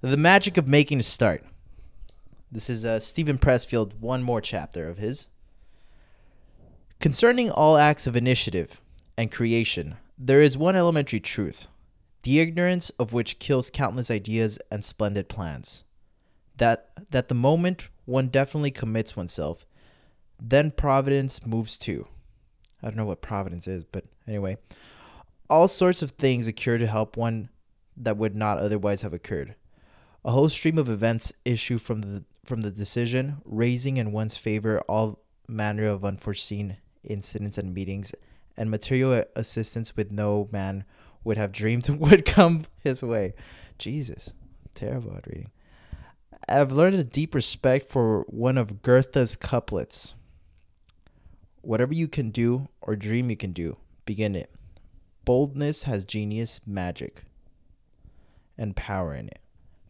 the 0.00 0.16
magic 0.16 0.56
of 0.56 0.66
making 0.66 1.00
a 1.00 1.02
start. 1.02 1.44
This 2.50 2.68
is 2.68 2.84
uh, 2.84 3.00
Steven 3.00 3.38
Pressfield, 3.38 3.98
one 4.00 4.22
more 4.22 4.40
chapter 4.40 4.88
of 4.88 4.98
his. 4.98 5.28
Concerning 7.00 7.50
all 7.50 7.76
acts 7.76 8.06
of 8.06 8.14
initiative 8.14 8.80
and 9.16 9.32
creation, 9.32 9.96
there 10.18 10.40
is 10.40 10.56
one 10.56 10.76
elementary 10.76 11.20
truth, 11.20 11.66
the 12.22 12.40
ignorance 12.40 12.90
of 12.90 13.12
which 13.12 13.38
kills 13.38 13.70
countless 13.70 14.10
ideas 14.10 14.58
and 14.70 14.84
splendid 14.84 15.28
plans. 15.28 15.84
That 16.58 16.90
that 17.10 17.28
the 17.28 17.34
moment 17.34 17.88
one 18.04 18.28
definitely 18.28 18.70
commits 18.70 19.16
oneself, 19.16 19.66
then 20.40 20.70
providence 20.70 21.44
moves 21.46 21.78
too. 21.78 22.06
I 22.82 22.88
don't 22.88 22.96
know 22.96 23.04
what 23.04 23.22
providence 23.22 23.66
is, 23.66 23.84
but 23.84 24.04
anyway, 24.26 24.58
all 25.52 25.68
sorts 25.68 26.00
of 26.00 26.12
things 26.12 26.46
occur 26.46 26.78
to 26.78 26.86
help 26.86 27.14
one 27.14 27.50
that 27.94 28.16
would 28.16 28.34
not 28.34 28.56
otherwise 28.56 29.02
have 29.02 29.12
occurred. 29.12 29.54
A 30.24 30.30
whole 30.30 30.48
stream 30.48 30.78
of 30.78 30.88
events 30.88 31.30
issue 31.44 31.76
from 31.76 32.00
the 32.00 32.24
from 32.42 32.62
the 32.62 32.70
decision, 32.70 33.36
raising 33.44 33.98
in 33.98 34.12
one's 34.12 34.36
favor 34.36 34.80
all 34.88 35.20
manner 35.46 35.86
of 35.86 36.06
unforeseen 36.06 36.78
incidents 37.04 37.58
and 37.58 37.74
meetings, 37.74 38.14
and 38.56 38.70
material 38.70 39.24
assistance 39.36 39.94
with 39.94 40.10
no 40.10 40.48
man 40.50 40.84
would 41.22 41.36
have 41.36 41.52
dreamed 41.52 41.86
would 42.00 42.24
come 42.24 42.64
his 42.82 43.02
way. 43.02 43.34
Jesus, 43.76 44.32
terrible 44.74 45.14
at 45.14 45.26
reading. 45.26 45.50
I've 46.48 46.72
learned 46.72 46.96
a 46.96 47.04
deep 47.04 47.34
respect 47.34 47.90
for 47.90 48.22
one 48.22 48.56
of 48.56 48.80
Goethe's 48.80 49.36
couplets. 49.36 50.14
Whatever 51.60 51.92
you 51.92 52.08
can 52.08 52.30
do 52.30 52.68
or 52.80 52.96
dream 52.96 53.28
you 53.28 53.36
can 53.36 53.52
do, 53.52 53.76
begin 54.06 54.34
it. 54.34 54.50
Boldness 55.24 55.84
has 55.84 56.04
genius, 56.04 56.60
magic, 56.66 57.24
and 58.58 58.74
power 58.74 59.14
in 59.14 59.28
it. 59.28 59.38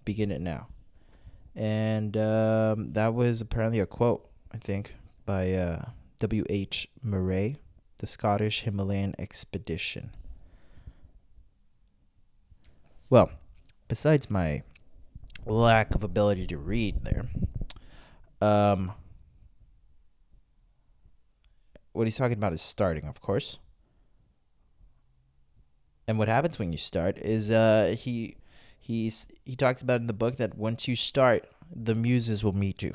Begin 0.05 0.31
it 0.31 0.41
now. 0.41 0.69
And 1.55 2.17
um, 2.17 2.93
that 2.93 3.15
was 3.15 3.41
apparently 3.41 3.81
a 3.81 3.87
quote, 3.87 4.29
I 4.53 4.59
think, 4.59 4.95
by 5.27 5.53
uh, 5.53 5.85
W.H. 6.19 6.89
Murray, 7.03 7.57
the 7.99 8.07
Scottish 8.07 8.63
Himalayan 8.63 9.15
expedition. 9.19 10.11
Well, 13.11 13.31
besides 13.89 14.31
my 14.31 14.63
lack 15.45 15.95
of 15.95 16.03
ability 16.03 16.47
to 16.47 16.57
read 16.57 17.05
there, 17.05 17.29
um, 18.41 18.93
what 21.93 22.07
he's 22.07 22.17
talking 22.17 22.39
about 22.39 22.55
is 22.55 22.63
starting, 22.63 23.05
of 23.05 23.21
course. 23.21 23.59
And 26.13 26.19
what 26.19 26.29
happens 26.29 26.59
when 26.59 26.73
you 26.73 26.77
start 26.77 27.17
is 27.17 27.51
uh, 27.51 27.97
he 27.99 28.37
he's 28.79 29.27
he 29.47 29.57
talks 29.57 29.81
about 29.81 30.03
in 30.03 30.09
the 30.09 30.13
book 30.13 30.37
that 30.37 30.59
once 30.59 30.87
you 30.87 30.95
start, 30.95 31.49
the 31.75 31.95
muses 31.95 32.45
will 32.45 32.53
meet 32.53 32.83
you. 32.83 32.95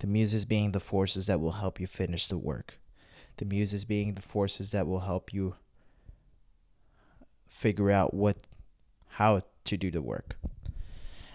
The 0.00 0.08
muses 0.08 0.44
being 0.44 0.72
the 0.72 0.78
forces 0.78 1.24
that 1.24 1.40
will 1.40 1.52
help 1.52 1.80
you 1.80 1.86
finish 1.86 2.28
the 2.28 2.36
work. 2.36 2.80
The 3.38 3.46
muses 3.46 3.86
being 3.86 4.12
the 4.12 4.20
forces 4.20 4.72
that 4.72 4.86
will 4.86 5.00
help 5.00 5.32
you 5.32 5.54
figure 7.46 7.90
out 7.90 8.12
what 8.12 8.36
how 9.12 9.40
to 9.64 9.76
do 9.78 9.90
the 9.90 10.02
work. 10.02 10.36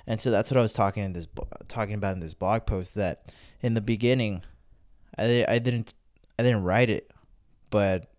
And 0.05 0.21
so 0.21 0.29
that's 0.29 0.51
what 0.51 0.59
I 0.59 0.61
was 0.61 0.73
talking 0.73 1.03
in 1.03 1.13
this 1.13 1.27
talking 1.67 1.95
about 1.95 2.13
in 2.13 2.19
this 2.19 2.35
blog 2.35 2.67
post 2.67 2.93
that 2.93 3.33
in 3.63 3.73
the 3.73 3.81
beginning 3.81 4.43
I 5.17 5.43
I 5.49 5.57
didn't 5.57 5.95
I 6.37 6.43
didn't 6.43 6.61
write 6.61 6.91
it, 6.91 7.09
but 7.71 8.12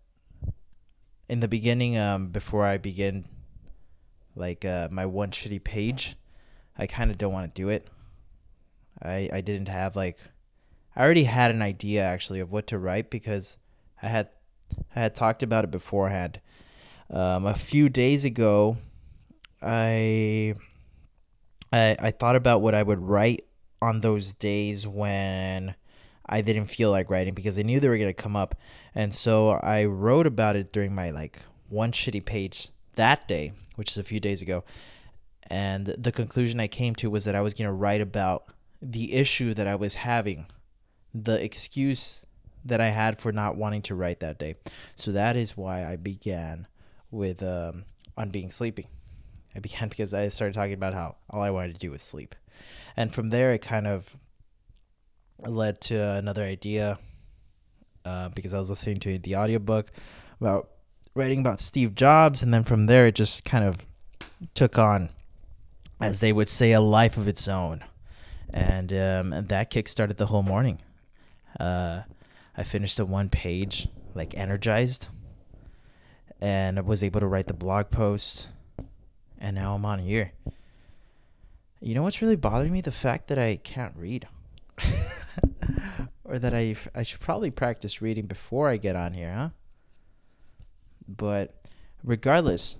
in 1.27 1.39
the 1.39 1.47
beginning 1.47 1.97
um 1.97 2.27
before 2.27 2.65
I 2.65 2.77
begin 2.77 3.25
like 4.35 4.65
uh 4.65 4.89
my 4.91 5.05
one 5.05 5.31
shitty 5.31 5.63
page, 5.63 6.15
I 6.77 6.87
kind 6.87 7.11
of 7.11 7.17
don't 7.17 7.33
want 7.33 7.53
to 7.53 7.61
do 7.61 7.69
it. 7.69 7.87
I 9.01 9.29
I 9.31 9.41
didn't 9.41 9.69
have 9.69 9.95
like 9.95 10.17
I 10.95 11.03
already 11.03 11.25
had 11.25 11.51
an 11.51 11.61
idea 11.61 12.03
actually 12.03 12.39
of 12.39 12.51
what 12.51 12.67
to 12.67 12.79
write 12.79 13.09
because 13.09 13.57
I 14.01 14.07
had 14.07 14.29
I 14.95 15.01
had 15.01 15.15
talked 15.15 15.43
about 15.43 15.63
it 15.63 15.71
beforehand. 15.71 16.39
Um, 17.09 17.45
a 17.45 17.53
few 17.53 17.89
days 17.89 18.25
ago, 18.25 18.77
I, 19.61 20.55
I 21.71 21.95
I 21.99 22.11
thought 22.11 22.35
about 22.35 22.61
what 22.61 22.73
I 22.73 22.83
would 22.83 22.99
write 22.99 23.45
on 23.81 24.01
those 24.01 24.33
days 24.33 24.87
when 24.87 25.75
I 26.27 26.41
didn't 26.41 26.65
feel 26.65 26.91
like 26.91 27.09
writing 27.09 27.33
because 27.33 27.57
I 27.59 27.63
knew 27.63 27.79
they 27.79 27.89
were 27.89 27.97
gonna 27.97 28.13
come 28.13 28.35
up, 28.35 28.55
and 28.93 29.13
so 29.13 29.49
I 29.49 29.85
wrote 29.85 30.27
about 30.27 30.55
it 30.55 30.71
during 30.71 30.93
my 30.93 31.11
like 31.11 31.41
one 31.69 31.91
shitty 31.91 32.25
page 32.25 32.69
that 32.95 33.27
day, 33.27 33.53
which 33.75 33.91
is 33.91 33.97
a 33.97 34.03
few 34.03 34.19
days 34.19 34.41
ago, 34.41 34.63
and 35.47 35.85
the 35.85 36.11
conclusion 36.11 36.59
I 36.59 36.67
came 36.67 36.95
to 36.95 37.09
was 37.09 37.25
that 37.25 37.35
I 37.35 37.41
was 37.41 37.53
gonna 37.53 37.73
write 37.73 38.01
about 38.01 38.47
the 38.81 39.13
issue 39.13 39.53
that 39.53 39.67
I 39.67 39.75
was 39.75 39.95
having 39.95 40.47
the 41.13 41.41
excuse 41.41 42.25
that 42.65 42.81
I 42.81 42.89
had 42.89 43.19
for 43.19 43.31
not 43.31 43.55
wanting 43.55 43.83
to 43.83 43.95
write 43.95 44.19
that 44.19 44.39
day. 44.39 44.55
So 44.95 45.11
that 45.11 45.37
is 45.37 45.55
why 45.55 45.85
I 45.85 45.95
began 45.95 46.67
with 47.11 47.41
um, 47.41 47.85
on 48.17 48.31
being 48.31 48.49
sleepy. 48.49 48.87
I 49.55 49.59
began 49.59 49.87
because 49.89 50.13
I 50.13 50.27
started 50.27 50.53
talking 50.53 50.73
about 50.73 50.93
how 50.93 51.15
all 51.29 51.41
I 51.41 51.51
wanted 51.51 51.73
to 51.73 51.79
do 51.79 51.91
was 51.91 52.01
sleep, 52.01 52.35
and 52.97 53.13
from 53.13 53.29
there 53.29 53.51
it 53.51 53.61
kind 53.61 53.87
of 53.87 54.17
led 55.43 55.81
to 55.81 55.99
another 55.99 56.43
idea 56.43 56.97
uh, 58.05 58.29
because 58.29 58.53
I 58.53 58.59
was 58.59 58.69
listening 58.69 58.99
to 59.01 59.17
the 59.17 59.35
audiobook 59.35 59.91
about 60.39 60.69
writing 61.13 61.39
about 61.39 61.59
Steve 61.59 61.95
Jobs, 61.95 62.43
and 62.43 62.53
then 62.53 62.63
from 62.63 62.85
there 62.85 63.07
it 63.07 63.15
just 63.15 63.43
kind 63.45 63.63
of 63.63 63.85
took 64.53 64.77
on, 64.77 65.09
as 65.99 66.19
they 66.19 66.31
would 66.31 66.49
say, 66.49 66.71
a 66.71 66.81
life 66.81 67.17
of 67.17 67.27
its 67.27 67.47
own, 67.47 67.83
and 68.51 68.91
um, 68.93 69.33
and 69.33 69.47
that 69.49 69.71
kickstarted 69.71 70.17
the 70.17 70.27
whole 70.27 70.43
morning. 70.43 70.79
Uh, 71.59 72.01
I 72.55 72.63
finished 72.63 72.99
a 72.99 73.05
one 73.05 73.29
page, 73.29 73.87
like 74.13 74.37
energized, 74.37 75.07
and 76.39 76.77
I 76.77 76.81
was 76.81 77.03
able 77.03 77.21
to 77.21 77.27
write 77.27 77.47
the 77.47 77.53
blog 77.53 77.89
post, 77.89 78.49
and 79.39 79.55
now 79.55 79.75
I'm 79.75 79.85
on 79.85 79.99
here. 79.99 80.31
You 81.81 81.93
know 81.95 82.03
what's 82.03 82.21
really 82.21 82.35
bothering 82.35 82.71
me? 82.71 82.81
The 82.81 82.91
fact 82.91 83.27
that 83.27 83.39
I 83.39 83.57
can't 83.57 83.93
read. 83.97 84.27
or 86.35 86.39
that 86.39 86.53
I 86.53 86.75
I 86.93 87.03
should 87.03 87.21
probably 87.21 87.49
practice 87.49 88.01
reading 88.01 88.25
before 88.25 88.69
I 88.69 88.77
get 88.77 88.95
on 88.95 89.13
here, 89.13 89.33
huh? 89.33 89.49
But 91.07 91.55
regardless, 92.03 92.75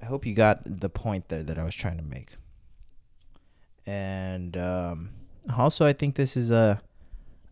I 0.00 0.06
hope 0.06 0.24
you 0.24 0.34
got 0.34 0.80
the 0.80 0.88
point 0.88 1.28
there 1.28 1.42
that 1.42 1.58
I 1.58 1.64
was 1.64 1.74
trying 1.74 1.98
to 1.98 2.02
make. 2.02 2.30
And 3.86 4.56
um, 4.56 5.10
also, 5.54 5.86
I 5.86 5.92
think 5.92 6.14
this 6.14 6.36
is 6.36 6.50
a 6.50 6.80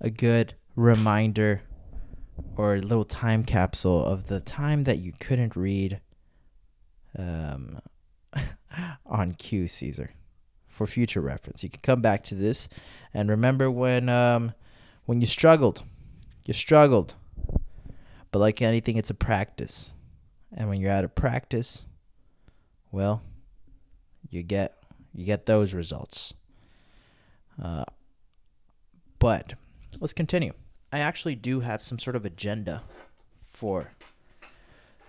a 0.01 0.11
good 0.11 0.55
reminder 0.75 1.63
or 2.57 2.75
a 2.75 2.81
little 2.81 3.05
time 3.05 3.45
capsule 3.45 4.05
of 4.05 4.29
the 4.29 4.41
time 4.41 4.85
that 4.85 4.99
you 4.99 5.13
couldn't 5.19 5.57
read 5.57 6.01
um, 7.19 7.81
on 9.07 9.33
cue, 9.33 9.69
Caesar, 9.69 10.13
for 10.67 10.87
future 10.87 11.21
reference. 11.21 11.63
You 11.63 11.71
can 11.71 11.81
come 11.83 12.03
back 12.03 12.23
to 12.25 12.35
this 12.35 12.69
and 13.15 13.31
remember 13.31 13.71
when 13.71 14.11
um, 14.11 14.53
when 15.07 15.21
you 15.21 15.27
struggled, 15.27 15.83
you 16.45 16.53
struggled. 16.53 17.15
But 18.31 18.41
like 18.41 18.61
anything, 18.61 18.97
it's 18.97 19.11
a 19.11 19.15
practice, 19.15 19.93
and 20.55 20.69
when 20.69 20.81
you're 20.81 20.93
out 20.93 21.05
of 21.05 21.15
practice, 21.15 21.87
well, 22.93 23.23
you 24.29 24.43
get 24.43 24.77
you 25.15 25.25
get 25.25 25.47
those 25.47 25.73
results. 25.73 26.35
Uh, 27.63 27.85
but 29.19 29.55
let's 29.99 30.13
continue. 30.13 30.53
I 30.93 30.99
actually 30.99 31.35
do 31.35 31.61
have 31.61 31.83
some 31.83 31.99
sort 31.99 32.17
of 32.17 32.25
agenda 32.25 32.83
for 33.51 33.93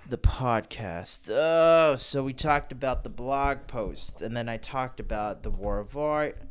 the 0.09 0.17
podcast. 0.17 1.29
Oh, 1.29 1.95
so 1.97 2.23
we 2.23 2.33
talked 2.33 2.71
about 2.71 3.03
the 3.03 3.09
blog 3.09 3.67
post, 3.67 4.21
and 4.21 4.35
then 4.37 4.47
I 4.47 4.57
talked 4.57 4.99
about 4.99 5.43
the 5.43 5.51
War 5.51 5.79
of 5.79 5.97
Art, 5.97 6.41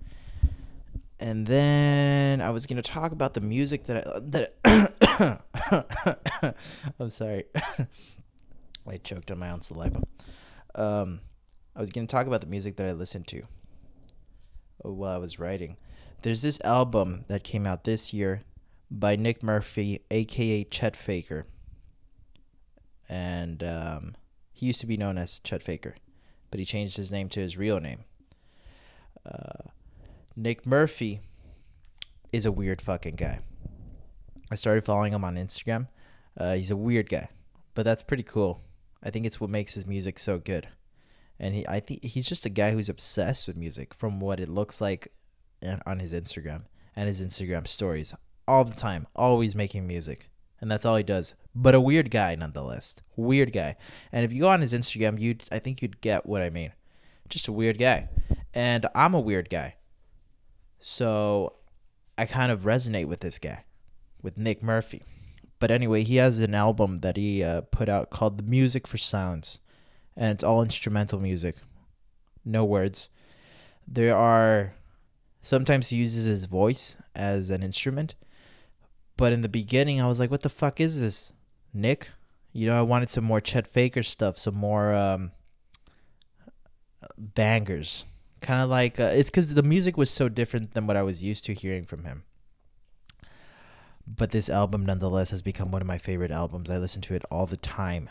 and 1.18 1.46
then 1.46 2.40
I 2.40 2.50
was 2.50 2.66
gonna 2.66 2.82
talk 2.82 3.12
about 3.12 3.34
the 3.34 3.40
music 3.40 3.84
that 3.84 4.06
I 4.06 4.20
that. 4.20 5.42
I'm 7.00 7.10
sorry, 7.10 7.44
I 8.86 8.96
choked 8.98 9.30
on 9.30 9.38
my 9.38 9.50
own 9.50 9.62
saliva. 9.62 10.02
Um, 10.74 11.20
I 11.74 11.80
was 11.80 11.90
gonna 11.90 12.06
talk 12.06 12.26
about 12.26 12.40
the 12.40 12.46
music 12.46 12.76
that 12.76 12.88
I 12.88 12.92
listened 12.92 13.26
to 13.28 13.42
while 14.78 15.14
I 15.14 15.18
was 15.18 15.38
writing. 15.38 15.76
There's 16.22 16.42
this 16.42 16.60
album 16.62 17.24
that 17.28 17.44
came 17.44 17.66
out 17.66 17.84
this 17.84 18.12
year 18.12 18.42
by 18.90 19.16
Nick 19.16 19.42
Murphy, 19.42 20.00
aka 20.10 20.64
Chet 20.64 20.96
Faker. 20.96 21.46
And 23.08 23.62
um, 23.62 24.16
He 24.52 24.66
used 24.66 24.80
to 24.80 24.86
be 24.86 24.96
known 24.96 25.18
as 25.18 25.38
Chet 25.40 25.62
Faker, 25.62 25.94
but 26.50 26.58
he 26.58 26.66
changed 26.66 26.96
his 26.96 27.10
name 27.10 27.28
to 27.30 27.40
his 27.40 27.56
real 27.56 27.78
name. 27.80 28.04
Uh, 29.24 29.70
Nick 30.38 30.66
Murphy 30.66 31.20
is 32.30 32.44
a 32.44 32.52
weird 32.52 32.82
fucking 32.82 33.16
guy. 33.16 33.40
I 34.50 34.54
started 34.54 34.84
following 34.84 35.14
him 35.14 35.24
on 35.24 35.36
Instagram. 35.36 35.88
Uh, 36.38 36.54
he's 36.54 36.70
a 36.70 36.76
weird 36.76 37.08
guy, 37.08 37.30
but 37.72 37.84
that's 37.84 38.02
pretty 38.02 38.22
cool. 38.22 38.60
I 39.02 39.08
think 39.08 39.24
it's 39.24 39.40
what 39.40 39.48
makes 39.48 39.72
his 39.72 39.86
music 39.86 40.18
so 40.18 40.38
good. 40.38 40.68
And 41.40 41.54
he, 41.54 41.66
I 41.66 41.80
think 41.80 42.04
he's 42.04 42.28
just 42.28 42.44
a 42.44 42.50
guy 42.50 42.72
who's 42.72 42.90
obsessed 42.90 43.46
with 43.46 43.56
music, 43.56 43.94
from 43.94 44.20
what 44.20 44.38
it 44.38 44.50
looks 44.50 44.78
like 44.78 45.10
on 45.86 46.00
his 46.00 46.12
Instagram 46.12 46.64
and 46.94 47.08
his 47.08 47.24
Instagram 47.24 47.66
stories, 47.66 48.14
all 48.46 48.64
the 48.64 48.74
time, 48.74 49.06
always 49.16 49.56
making 49.56 49.86
music, 49.86 50.28
and 50.60 50.70
that's 50.70 50.84
all 50.84 50.96
he 50.96 51.02
does. 51.02 51.34
But 51.54 51.74
a 51.74 51.80
weird 51.80 52.10
guy, 52.10 52.34
nonetheless. 52.34 52.96
Weird 53.16 53.54
guy. 53.54 53.76
And 54.12 54.22
if 54.22 54.34
you 54.34 54.42
go 54.42 54.48
on 54.48 54.60
his 54.60 54.74
Instagram, 54.74 55.18
you, 55.18 55.36
I 55.50 55.60
think 55.60 55.80
you'd 55.80 56.02
get 56.02 56.26
what 56.26 56.42
I 56.42 56.50
mean. 56.50 56.72
Just 57.30 57.48
a 57.48 57.52
weird 57.52 57.78
guy, 57.78 58.10
and 58.52 58.86
I'm 58.94 59.14
a 59.14 59.20
weird 59.20 59.48
guy. 59.48 59.75
So 60.78 61.54
I 62.18 62.24
kind 62.24 62.52
of 62.52 62.62
resonate 62.62 63.06
with 63.06 63.20
this 63.20 63.38
guy, 63.38 63.64
with 64.22 64.38
Nick 64.38 64.62
Murphy. 64.62 65.02
But 65.58 65.70
anyway, 65.70 66.02
he 66.02 66.16
has 66.16 66.40
an 66.40 66.54
album 66.54 66.98
that 66.98 67.16
he 67.16 67.42
uh, 67.42 67.62
put 67.62 67.88
out 67.88 68.10
called 68.10 68.38
The 68.38 68.42
Music 68.44 68.86
for 68.86 68.98
Silence, 68.98 69.60
and 70.16 70.32
it's 70.32 70.44
all 70.44 70.62
instrumental 70.62 71.18
music, 71.18 71.56
no 72.44 72.64
words. 72.64 73.08
There 73.88 74.14
are 74.14 74.74
sometimes 75.40 75.88
he 75.88 75.96
uses 75.96 76.26
his 76.26 76.44
voice 76.44 76.96
as 77.14 77.48
an 77.50 77.62
instrument, 77.62 78.16
but 79.16 79.32
in 79.32 79.40
the 79.40 79.48
beginning, 79.48 80.00
I 80.00 80.06
was 80.06 80.20
like, 80.20 80.30
"What 80.30 80.42
the 80.42 80.50
fuck 80.50 80.80
is 80.80 81.00
this, 81.00 81.32
Nick?" 81.72 82.10
You 82.52 82.66
know, 82.66 82.78
I 82.78 82.82
wanted 82.82 83.08
some 83.08 83.24
more 83.24 83.40
Chet 83.40 83.66
Faker 83.66 84.02
stuff, 84.02 84.38
some 84.38 84.54
more 84.54 84.92
um, 84.92 85.32
bangers. 87.16 88.04
Kind 88.46 88.62
of 88.62 88.70
like 88.70 89.00
uh, 89.00 89.10
it's 89.12 89.28
because 89.28 89.54
the 89.54 89.62
music 89.64 89.96
was 89.96 90.08
so 90.08 90.28
different 90.28 90.72
than 90.72 90.86
what 90.86 90.96
I 90.96 91.02
was 91.02 91.20
used 91.20 91.44
to 91.46 91.52
hearing 91.52 91.84
from 91.84 92.04
him. 92.04 92.22
But 94.06 94.30
this 94.30 94.48
album, 94.48 94.86
nonetheless, 94.86 95.32
has 95.32 95.42
become 95.42 95.72
one 95.72 95.82
of 95.82 95.88
my 95.88 95.98
favorite 95.98 96.30
albums. 96.30 96.70
I 96.70 96.78
listen 96.78 97.02
to 97.02 97.16
it 97.16 97.24
all 97.28 97.46
the 97.46 97.56
time. 97.56 98.08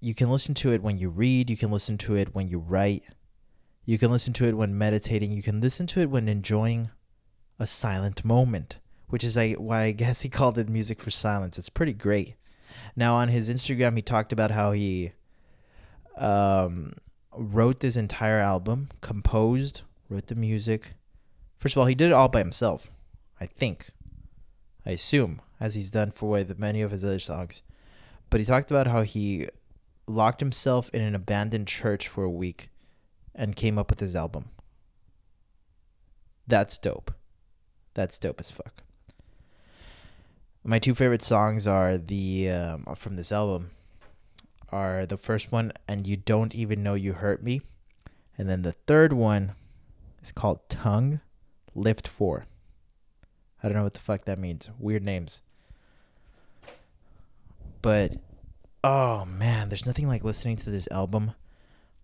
You 0.00 0.14
can 0.14 0.30
listen 0.30 0.54
to 0.54 0.72
it 0.72 0.82
when 0.82 0.96
you 0.96 1.10
read, 1.10 1.50
you 1.50 1.58
can 1.58 1.70
listen 1.70 1.98
to 1.98 2.16
it 2.16 2.34
when 2.34 2.48
you 2.48 2.58
write, 2.58 3.02
you 3.84 3.98
can 3.98 4.10
listen 4.10 4.32
to 4.32 4.46
it 4.46 4.56
when 4.56 4.78
meditating, 4.78 5.30
you 5.30 5.42
can 5.42 5.60
listen 5.60 5.86
to 5.88 6.00
it 6.00 6.08
when 6.08 6.26
enjoying 6.26 6.88
a 7.58 7.66
silent 7.66 8.24
moment, 8.24 8.78
which 9.08 9.24
is 9.24 9.36
why 9.58 9.82
I 9.82 9.90
guess 9.90 10.22
he 10.22 10.28
called 10.30 10.56
it 10.56 10.70
music 10.70 11.02
for 11.02 11.10
silence. 11.10 11.58
It's 11.58 11.68
pretty 11.68 11.92
great. 11.92 12.36
Now, 12.96 13.16
on 13.16 13.28
his 13.28 13.50
Instagram, 13.50 13.96
he 13.96 14.00
talked 14.00 14.32
about 14.32 14.52
how 14.52 14.72
he 14.72 15.12
um, 16.16 16.94
wrote 17.38 17.80
this 17.80 17.96
entire 17.96 18.38
album, 18.38 18.88
composed, 19.00 19.82
wrote 20.08 20.26
the 20.26 20.34
music. 20.34 20.94
First 21.56 21.76
of 21.76 21.80
all, 21.80 21.86
he 21.86 21.94
did 21.94 22.10
it 22.10 22.12
all 22.12 22.28
by 22.28 22.40
himself, 22.40 22.90
I 23.40 23.46
think. 23.46 23.90
I 24.84 24.90
assume, 24.90 25.40
as 25.60 25.74
he's 25.74 25.90
done 25.90 26.10
for 26.10 26.30
with 26.30 26.58
many 26.58 26.82
of 26.82 26.90
his 26.90 27.04
other 27.04 27.18
songs. 27.18 27.62
But 28.30 28.40
he 28.40 28.46
talked 28.46 28.70
about 28.70 28.86
how 28.86 29.02
he 29.02 29.48
locked 30.06 30.40
himself 30.40 30.90
in 30.90 31.02
an 31.02 31.14
abandoned 31.14 31.68
church 31.68 32.08
for 32.08 32.24
a 32.24 32.30
week 32.30 32.70
and 33.34 33.54
came 33.56 33.78
up 33.78 33.90
with 33.90 34.00
his 34.00 34.16
album. 34.16 34.50
That's 36.46 36.78
dope. 36.78 37.12
That's 37.94 38.18
dope 38.18 38.40
as 38.40 38.50
fuck. 38.50 38.82
My 40.64 40.78
two 40.78 40.94
favorite 40.94 41.22
songs 41.22 41.66
are 41.66 41.96
the 41.96 42.50
um, 42.50 42.84
from 42.96 43.16
this 43.16 43.32
album 43.32 43.70
are 44.70 45.06
the 45.06 45.16
first 45.16 45.50
one 45.50 45.72
and 45.86 46.06
you 46.06 46.16
don't 46.16 46.54
even 46.54 46.82
know 46.82 46.94
you 46.94 47.14
hurt 47.14 47.42
me, 47.42 47.62
and 48.36 48.48
then 48.48 48.62
the 48.62 48.72
third 48.72 49.12
one 49.12 49.52
is 50.22 50.32
called 50.32 50.68
Tongue 50.68 51.20
Lift 51.74 52.06
4. 52.06 52.46
I 53.62 53.68
don't 53.68 53.76
know 53.76 53.84
what 53.84 53.94
the 53.94 54.00
fuck 54.00 54.24
that 54.24 54.38
means. 54.38 54.70
Weird 54.78 55.02
names. 55.02 55.40
But 57.82 58.14
oh 58.84 59.24
man, 59.24 59.68
there's 59.68 59.86
nothing 59.86 60.08
like 60.08 60.24
listening 60.24 60.56
to 60.56 60.70
this 60.70 60.88
album 60.90 61.32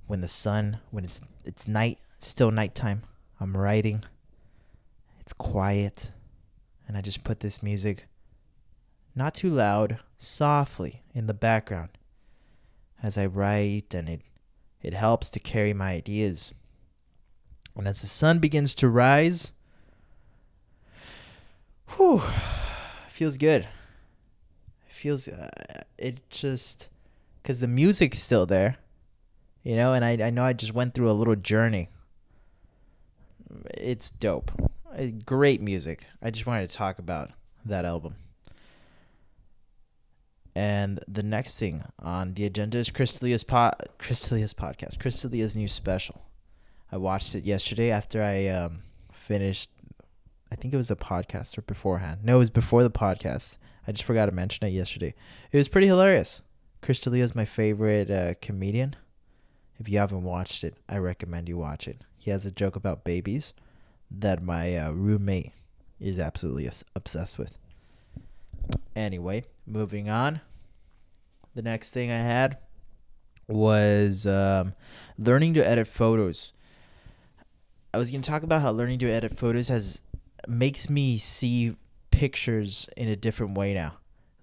when 0.07 0.21
the 0.21 0.29
sun, 0.29 0.79
when 0.91 1.05
it's 1.05 1.21
it's 1.45 1.69
night, 1.69 1.99
it's 2.17 2.27
still 2.27 2.51
nighttime. 2.51 3.03
I'm 3.41 3.57
writing. 3.57 4.05
It's 5.21 5.33
quiet, 5.33 6.13
and 6.87 6.97
I 6.97 7.01
just 7.01 7.25
put 7.25 7.41
this 7.41 7.63
music 7.63 8.07
not 9.17 9.35
too 9.35 9.49
loud, 9.49 10.01
softly 10.19 11.03
in 11.15 11.27
the 11.27 11.35
background 11.35 11.91
as 13.05 13.19
I 13.19 13.27
write 13.27 13.93
and 13.95 14.09
it 14.09 14.23
it 14.83 14.95
helps 14.95 15.31
to 15.31 15.41
carry 15.41 15.73
my 15.73 15.93
ideas. 15.93 16.53
And 17.77 17.87
as 17.87 18.01
the 18.01 18.07
sun 18.07 18.39
begins 18.39 18.75
to 18.77 18.89
rise, 18.89 19.53
whew, 21.97 22.23
feels 23.11 23.37
good. 23.37 23.63
It 24.89 24.93
feels 24.93 25.29
uh, 25.29 25.51
it 25.99 26.29
just 26.31 26.89
because 27.43 27.61
the 27.61 27.69
music's 27.69 28.21
still 28.21 28.47
there, 28.47 28.77
you 29.63 29.77
know, 29.77 29.93
and 29.93 30.05
I 30.05 30.27
I 30.27 30.31
know 30.31 30.45
I 30.45 30.55
just 30.55 30.75
went 30.75 30.95
through 30.95 31.11
a 31.11 31.13
little 31.21 31.37
journey. 31.37 31.91
It's 33.75 34.11
dope, 34.11 34.51
uh, 34.99 35.07
great 35.25 35.61
music. 35.61 36.07
I 36.23 36.31
just 36.31 36.47
wanted 36.47 36.71
to 36.71 36.77
talk 36.77 36.99
about 36.99 37.33
that 37.67 37.85
album. 37.85 38.17
And 40.55 41.01
the 41.09 41.23
next 41.23 41.59
thing 41.59 41.85
on 41.99 42.35
the 42.35 42.45
agenda 42.45 42.79
is 42.79 42.91
Chris 42.91 43.13
D'Elia's 43.15 43.45
pod, 43.45 43.75
Chris 43.99 44.29
D'Elia's 44.29 44.55
podcast, 44.55 45.01
Chris 45.01 45.21
D'Elia's 45.21 45.57
new 45.57 45.67
special. 45.67 46.23
I 46.93 46.97
watched 46.97 47.35
it 47.35 47.45
yesterday 47.45 47.91
after 47.91 48.23
I 48.23 48.47
um, 48.47 48.83
finished 49.13 49.71
I 50.55 50.57
think 50.57 50.73
it 50.73 50.77
was 50.77 50.91
a 50.93 50.95
podcast 50.95 51.59
or 51.59 51.63
beforehand. 51.63 52.21
No, 52.23 52.37
it 52.37 52.39
was 52.39 52.49
before 52.49 52.85
the 52.85 52.91
podcast. 52.91 53.59
I 53.89 53.93
just 53.93 54.05
forgot 54.05 54.27
to 54.27 54.33
mention 54.33 54.65
it 54.65 54.71
yesterday. 54.71 55.13
It 55.51 55.57
was 55.57 55.67
pretty 55.67 55.89
hilarious. 55.89 56.43
Chris 56.81 57.01
D'Elia 57.01 57.25
is 57.25 57.35
my 57.35 57.45
favorite 57.45 58.09
uh, 58.09 58.35
comedian. 58.41 58.95
If 59.81 59.89
you 59.89 59.99
haven't 59.99 60.23
watched 60.23 60.63
it, 60.63 60.77
I 60.89 60.99
recommend 60.99 61.49
you 61.49 61.59
watch 61.59 61.89
it. 61.89 62.03
He 62.17 62.31
has 62.31 62.47
a 62.47 62.53
joke 62.53 62.77
about 62.77 63.03
babies 63.03 63.53
that 64.13 64.45
my 64.45 64.77
uh, 64.77 64.93
roommate 64.93 65.51
is 65.99 66.21
absolutely 66.21 66.71
obsessed 66.95 67.37
with. 67.37 67.59
Anyway, 68.97 69.45
moving 69.67 70.09
on. 70.09 70.41
The 71.55 71.63
next 71.63 71.91
thing 71.91 72.11
I 72.11 72.19
had 72.19 72.59
was 73.49 74.27
um, 74.27 74.75
learning 75.19 75.55
to 75.55 75.67
edit 75.67 75.87
photos. 75.87 76.53
I 77.93 77.99
was 77.99 78.11
going 78.11 78.23
to 78.23 78.29
talk 78.29 78.43
about 78.43 78.63
how 78.63 78.71
learning 78.73 78.99
to 79.01 79.11
edit 79.11 79.39
photos 79.39 79.69
has 79.69 80.03
makes 80.49 80.91
me 80.91 81.17
see 81.19 81.77
pictures 82.11 82.89
in 82.97 83.09
a 83.09 83.17
different 83.17 83.57
way 83.57 83.75
now. 83.75 83.95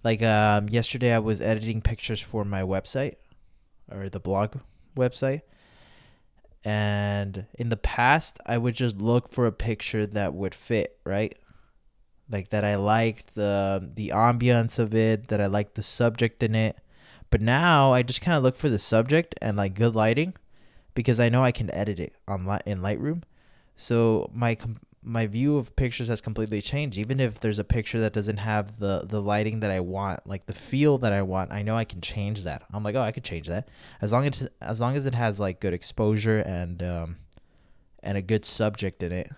Like 0.04 0.22
um, 0.22 0.68
yesterday, 0.68 1.14
I 1.14 1.18
was 1.18 1.40
editing 1.40 1.80
pictures 1.80 2.20
for 2.20 2.44
my 2.44 2.62
website 2.62 3.16
or 3.90 4.08
the 4.08 4.20
blog 4.20 4.56
website. 4.96 5.42
And 6.64 7.46
in 7.58 7.68
the 7.68 7.76
past, 7.76 8.38
I 8.46 8.58
would 8.58 8.74
just 8.74 8.98
look 8.98 9.32
for 9.32 9.46
a 9.46 9.52
picture 9.52 10.06
that 10.06 10.34
would 10.34 10.54
fit, 10.54 10.98
right? 11.04 11.36
Like 12.32 12.50
that 12.50 12.64
I 12.64 12.76
liked 12.76 13.34
the 13.34 13.90
the 13.94 14.08
ambiance 14.08 14.78
of 14.78 14.94
it, 14.94 15.28
that 15.28 15.40
I 15.40 15.46
liked 15.46 15.74
the 15.74 15.82
subject 15.82 16.42
in 16.42 16.54
it. 16.54 16.78
But 17.30 17.40
now 17.40 17.92
I 17.92 18.02
just 18.02 18.20
kind 18.20 18.36
of 18.36 18.42
look 18.42 18.56
for 18.56 18.68
the 18.68 18.78
subject 18.78 19.34
and 19.40 19.56
like 19.56 19.74
good 19.74 19.94
lighting 19.94 20.34
because 20.94 21.20
I 21.20 21.28
know 21.28 21.42
I 21.42 21.52
can 21.52 21.70
edit 21.72 22.00
it 22.00 22.14
on 22.26 22.46
in 22.66 22.80
Lightroom. 22.80 23.22
So 23.76 24.30
my 24.34 24.56
my 25.02 25.26
view 25.26 25.56
of 25.56 25.74
pictures 25.74 26.08
has 26.08 26.20
completely 26.20 26.62
changed. 26.62 26.96
Even 26.96 27.18
if 27.18 27.40
there's 27.40 27.58
a 27.58 27.64
picture 27.64 27.98
that 28.00 28.12
doesn't 28.12 28.36
have 28.36 28.78
the 28.78 29.04
the 29.08 29.20
lighting 29.20 29.60
that 29.60 29.70
I 29.70 29.80
want, 29.80 30.26
like 30.26 30.46
the 30.46 30.54
feel 30.54 30.98
that 30.98 31.12
I 31.12 31.22
want, 31.22 31.52
I 31.52 31.62
know 31.62 31.76
I 31.76 31.84
can 31.84 32.00
change 32.00 32.44
that. 32.44 32.62
I'm 32.72 32.84
like, 32.84 32.94
oh, 32.94 33.02
I 33.02 33.12
could 33.12 33.24
change 33.24 33.48
that 33.48 33.68
as 34.00 34.12
long 34.12 34.26
as 34.26 34.48
as 34.60 34.80
long 34.80 34.96
as 34.96 35.06
it 35.06 35.14
has 35.14 35.40
like 35.40 35.60
good 35.60 35.74
exposure 35.74 36.38
and 36.38 36.82
um, 36.82 37.16
and 38.02 38.16
a 38.16 38.22
good 38.22 38.44
subject 38.44 39.02
in 39.02 39.12
it. 39.12 39.30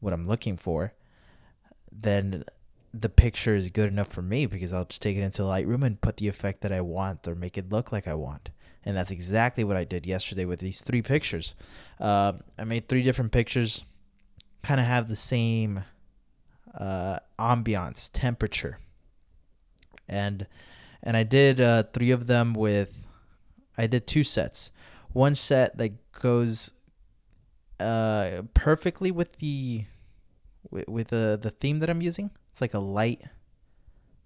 What 0.00 0.12
I'm 0.12 0.24
looking 0.24 0.56
for, 0.56 0.92
then 1.90 2.44
the 2.92 3.08
picture 3.08 3.54
is 3.54 3.70
good 3.70 3.90
enough 3.90 4.08
for 4.08 4.22
me 4.22 4.46
because 4.46 4.72
I'll 4.72 4.84
just 4.84 5.02
take 5.02 5.16
it 5.16 5.22
into 5.22 5.42
Lightroom 5.42 5.84
and 5.84 6.00
put 6.00 6.16
the 6.16 6.28
effect 6.28 6.62
that 6.62 6.72
I 6.72 6.80
want 6.80 7.26
or 7.28 7.34
make 7.34 7.58
it 7.58 7.70
look 7.70 7.92
like 7.92 8.08
I 8.08 8.14
want. 8.14 8.50
And 8.84 8.96
that's 8.96 9.10
exactly 9.10 9.64
what 9.64 9.76
I 9.76 9.84
did 9.84 10.06
yesterday 10.06 10.44
with 10.44 10.60
these 10.60 10.80
three 10.80 11.02
pictures. 11.02 11.54
Uh, 12.00 12.34
I 12.58 12.64
made 12.64 12.88
three 12.88 13.02
different 13.02 13.32
pictures 13.32 13.84
kind 14.62 14.80
of 14.80 14.86
have 14.86 15.08
the 15.08 15.16
same 15.16 15.84
uh, 16.76 17.18
ambiance, 17.38 18.10
temperature, 18.12 18.78
and 20.08 20.46
and 21.02 21.16
I 21.16 21.22
did 21.22 21.60
uh, 21.60 21.84
three 21.92 22.10
of 22.10 22.26
them 22.26 22.54
with. 22.54 23.04
I 23.76 23.86
did 23.86 24.06
two 24.06 24.24
sets. 24.24 24.72
One 25.12 25.34
set 25.34 25.78
that 25.78 25.92
goes 26.12 26.72
uh, 27.78 28.42
perfectly 28.54 29.10
with 29.10 29.36
the 29.36 29.84
with, 30.70 30.88
with 30.88 31.08
the 31.08 31.38
the 31.40 31.50
theme 31.50 31.78
that 31.80 31.90
I'm 31.90 32.02
using. 32.02 32.30
It's 32.50 32.60
like 32.60 32.74
a 32.74 32.78
light, 32.78 33.22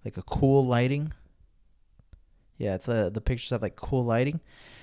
like 0.03 0.17
a 0.17 0.23
cool 0.23 0.65
lighting. 0.65 1.13
Yeah, 2.57 2.75
it's 2.75 2.87
uh, 2.87 3.09
the 3.09 3.21
pictures 3.21 3.49
have 3.49 3.61
like 3.61 3.75
cool 3.75 4.05
lighting, 4.05 4.39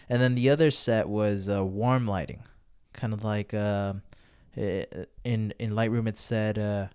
and 0.09 0.21
then 0.21 0.35
the 0.35 0.51
other 0.51 0.71
set 0.71 1.09
was 1.09 1.49
uh, 1.49 1.65
warm 1.65 2.07
lighting, 2.07 2.43
kind 2.93 3.13
of 3.13 3.25
like 3.25 3.55
uh, 3.55 3.95
in 4.57 5.55
in 5.59 5.71
Lightroom 5.71 6.09
it 6.09 6.19
said 6.19 6.59
uh, 6.59 6.89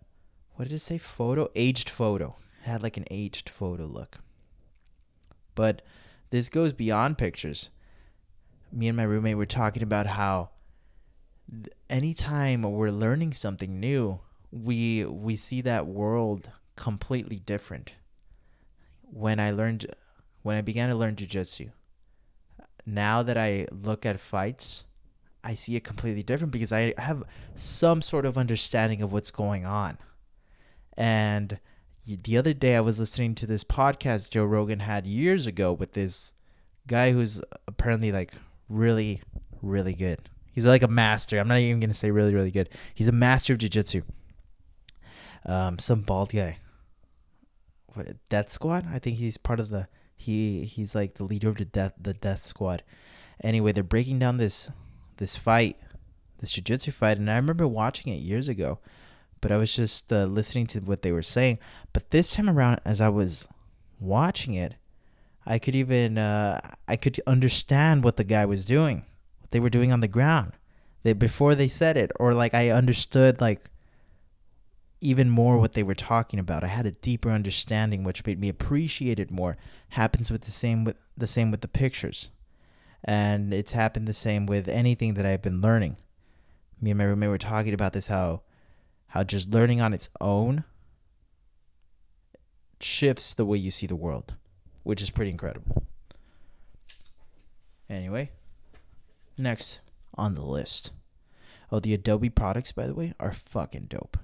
what 0.55 0.67
did 0.67 0.75
it 0.75 0.79
say? 0.79 0.97
Photo 0.97 1.49
aged 1.55 1.89
photo. 1.89 2.35
It 2.63 2.69
had 2.69 2.83
like 2.83 2.97
an 2.97 3.05
aged 3.11 3.49
photo 3.49 3.85
look. 3.85 4.19
But 5.53 5.81
this 6.29 6.49
goes 6.49 6.73
beyond 6.73 7.17
pictures. 7.17 7.69
Me 8.71 8.87
and 8.87 8.97
my 8.97 9.03
roommate 9.03 9.37
were 9.37 9.45
talking 9.45 9.83
about 9.83 10.07
how 10.07 10.49
anytime 11.89 12.63
we're 12.63 12.89
learning 12.89 13.33
something 13.33 13.79
new, 13.79 14.19
we 14.55 15.03
we 15.05 15.35
see 15.35 15.61
that 15.61 15.85
world 15.85 16.49
completely 16.75 17.39
different. 17.39 17.91
When 19.01 19.39
I 19.39 19.51
learned 19.51 19.93
when 20.43 20.55
I 20.55 20.61
began 20.61 20.89
to 20.89 20.95
learn 20.95 21.15
jiu-jitsu, 21.15 21.69
now 22.85 23.23
that 23.23 23.37
I 23.37 23.67
look 23.71 24.05
at 24.05 24.19
fights, 24.19 24.85
I 25.43 25.55
see 25.55 25.75
it 25.75 25.83
completely 25.83 26.23
different 26.23 26.51
because 26.51 26.71
I 26.71 26.93
have 26.97 27.23
some 27.55 28.01
sort 28.01 28.25
of 28.25 28.37
understanding 28.37 29.01
of 29.01 29.11
what's 29.11 29.31
going 29.31 29.65
on. 29.65 29.97
And 30.95 31.59
the 32.05 32.37
other 32.37 32.53
day 32.53 32.75
I 32.75 32.81
was 32.81 32.99
listening 32.99 33.35
to 33.35 33.47
this 33.47 33.63
podcast 33.63 34.29
Joe 34.29 34.45
Rogan 34.45 34.81
had 34.81 35.07
years 35.07 35.47
ago 35.47 35.73
with 35.73 35.93
this 35.93 36.33
guy 36.87 37.11
who's 37.11 37.41
apparently 37.67 38.11
like 38.11 38.31
really, 38.69 39.21
really 39.61 39.93
good. 39.93 40.29
He's 40.53 40.65
like 40.65 40.83
a 40.83 40.87
master. 40.87 41.39
I'm 41.39 41.47
not 41.47 41.59
even 41.59 41.79
gonna 41.79 41.93
say 41.93 42.11
really, 42.11 42.33
really 42.33 42.51
good. 42.51 42.69
He's 42.93 43.07
a 43.07 43.11
master 43.11 43.53
of 43.53 43.59
jujitsu. 43.59 44.03
Um, 45.45 45.79
some 45.79 46.01
bald 46.01 46.31
guy. 46.31 46.57
What 47.93 48.07
Death 48.29 48.51
Squad? 48.51 48.87
I 48.91 48.99
think 48.99 49.17
he's 49.17 49.37
part 49.37 49.59
of 49.59 49.69
the. 49.69 49.87
He 50.17 50.63
he's 50.63 50.95
like 50.95 51.15
the 51.15 51.23
leader 51.23 51.49
of 51.49 51.57
the 51.57 51.65
death 51.65 51.93
the 51.99 52.13
Death 52.13 52.43
Squad. 52.43 52.83
Anyway, 53.43 53.71
they're 53.71 53.83
breaking 53.83 54.19
down 54.19 54.37
this 54.37 54.69
this 55.17 55.35
fight, 55.35 55.77
this 56.39 56.51
jiu-jitsu 56.51 56.91
fight, 56.91 57.17
and 57.17 57.29
I 57.29 57.35
remember 57.35 57.67
watching 57.67 58.13
it 58.13 58.17
years 58.17 58.47
ago 58.47 58.79
but 59.45 59.51
I 59.51 59.57
was 59.57 59.75
just 59.75 60.11
uh, 60.11 60.25
listening 60.25 60.65
to 60.67 60.79
what 60.79 61.03
they 61.03 61.11
were 61.11 61.21
saying. 61.21 61.59
But 61.93 62.09
this 62.09 62.33
time 62.33 62.49
around, 62.49 62.79
as 62.83 62.99
I 62.99 63.09
was 63.09 63.47
watching 63.99 64.55
it, 64.55 64.73
I 65.45 65.59
could 65.59 65.75
even 65.75 66.17
uh, 66.17 66.59
I 66.87 66.95
could 66.95 67.21
understand 67.27 68.03
what 68.03 68.17
the 68.17 68.23
guy 68.23 68.45
was 68.45 68.65
doing, 68.65 69.05
what 69.41 69.51
they 69.51 69.59
were 69.59 69.69
doing 69.69 69.91
on 69.91 69.99
the 69.99 70.07
ground. 70.07 70.53
They 71.03 71.13
before 71.13 71.53
they 71.53 71.67
said 71.67 71.95
it, 71.95 72.11
or 72.19 72.33
like 72.33 72.55
I 72.55 72.71
understood 72.71 73.39
like 73.39 73.69
even 75.01 75.29
more 75.29 75.57
what 75.57 75.73
they 75.73 75.83
were 75.83 75.95
talking 75.95 76.39
about. 76.39 76.63
I 76.63 76.67
had 76.67 76.85
a 76.85 76.91
deeper 76.91 77.31
understanding, 77.31 78.03
which 78.03 78.25
made 78.25 78.39
me 78.39 78.49
appreciate 78.49 79.19
it 79.19 79.31
more. 79.31 79.57
Happens 79.89 80.31
with 80.31 80.41
the 80.41 80.51
same 80.51 80.83
with 80.83 80.97
the 81.17 81.27
same 81.27 81.51
with 81.51 81.61
the 81.61 81.67
pictures, 81.67 82.29
and 83.03 83.53
it's 83.53 83.73
happened 83.73 84.07
the 84.07 84.13
same 84.13 84.45
with 84.45 84.67
anything 84.67 85.13
that 85.15 85.25
I've 85.25 85.41
been 85.41 85.61
learning. 85.61 85.97
Me 86.81 86.91
and 86.91 86.97
my 86.97 87.05
roommate 87.05 87.29
were 87.29 87.37
talking 87.37 87.73
about 87.73 87.93
this 87.93 88.07
how 88.07 88.41
how 89.07 89.23
just 89.23 89.49
learning 89.49 89.81
on 89.81 89.93
its 89.93 90.09
own 90.19 90.63
shifts 92.79 93.33
the 93.33 93.45
way 93.45 93.57
you 93.57 93.71
see 93.71 93.87
the 93.87 93.95
world, 93.95 94.35
which 94.83 95.01
is 95.01 95.09
pretty 95.09 95.31
incredible. 95.31 95.83
Anyway, 97.89 98.31
next 99.37 99.79
on 100.15 100.33
the 100.33 100.45
list. 100.45 100.91
Oh, 101.71 101.79
the 101.79 101.93
Adobe 101.93 102.29
products, 102.29 102.71
by 102.71 102.87
the 102.87 102.93
way, 102.93 103.13
are 103.19 103.33
fucking 103.33 103.87
dope. 103.89 104.17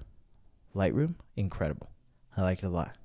Lightroom, 0.74 1.14
incredible. 1.36 1.90
I 2.36 2.42
like 2.42 2.62
it 2.62 2.66
a 2.66 2.70
lot. 2.70 2.96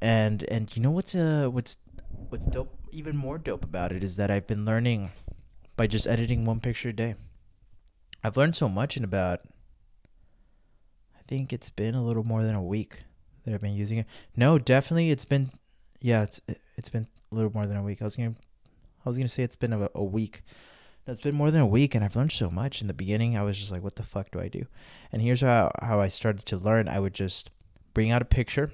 And 0.00 0.44
and 0.44 0.74
you 0.76 0.82
know 0.82 0.90
what's 0.90 1.14
uh 1.14 1.48
what's 1.50 1.76
what's 2.28 2.44
dope 2.46 2.74
even 2.92 3.16
more 3.16 3.38
dope 3.38 3.64
about 3.64 3.92
it 3.92 4.04
is 4.04 4.16
that 4.16 4.30
I've 4.30 4.46
been 4.46 4.64
learning 4.64 5.10
by 5.76 5.86
just 5.86 6.06
editing 6.06 6.44
one 6.44 6.60
picture 6.60 6.90
a 6.90 6.92
day. 6.92 7.14
I've 8.22 8.36
learned 8.36 8.56
so 8.56 8.68
much 8.68 8.96
in 8.96 9.04
about 9.04 9.40
I 11.16 11.22
think 11.26 11.52
it's 11.52 11.70
been 11.70 11.94
a 11.94 12.04
little 12.04 12.24
more 12.24 12.42
than 12.42 12.54
a 12.54 12.62
week 12.62 13.02
that 13.44 13.54
I've 13.54 13.60
been 13.60 13.74
using 13.74 13.98
it. 13.98 14.06
No, 14.36 14.58
definitely 14.58 15.10
it's 15.10 15.24
been 15.24 15.50
yeah, 16.00 16.22
it's 16.22 16.40
it's 16.76 16.88
been 16.88 17.06
a 17.32 17.34
little 17.34 17.52
more 17.52 17.66
than 17.66 17.76
a 17.76 17.82
week. 17.82 18.00
I 18.00 18.04
was 18.04 18.16
going 18.16 18.34
to 18.34 18.40
I 19.04 19.08
was 19.08 19.16
going 19.16 19.26
to 19.26 19.32
say 19.32 19.42
it's 19.42 19.56
been 19.56 19.72
a, 19.72 19.88
a 19.94 20.04
week. 20.04 20.42
It's 21.08 21.20
been 21.20 21.34
more 21.34 21.50
than 21.50 21.62
a 21.62 21.66
week 21.66 21.94
and 21.94 22.04
I've 22.04 22.16
learned 22.16 22.32
so 22.32 22.50
much. 22.50 22.80
In 22.80 22.86
the 22.86 22.94
beginning, 22.94 23.36
I 23.36 23.42
was 23.42 23.58
just 23.58 23.72
like 23.72 23.82
what 23.82 23.96
the 23.96 24.02
fuck 24.02 24.30
do 24.30 24.40
I 24.40 24.48
do? 24.48 24.66
And 25.10 25.22
here's 25.22 25.40
how 25.40 25.72
how 25.80 26.00
I 26.00 26.08
started 26.08 26.44
to 26.46 26.56
learn. 26.56 26.88
I 26.88 27.00
would 27.00 27.14
just 27.14 27.50
bring 27.94 28.10
out 28.10 28.22
a 28.22 28.26
picture 28.26 28.70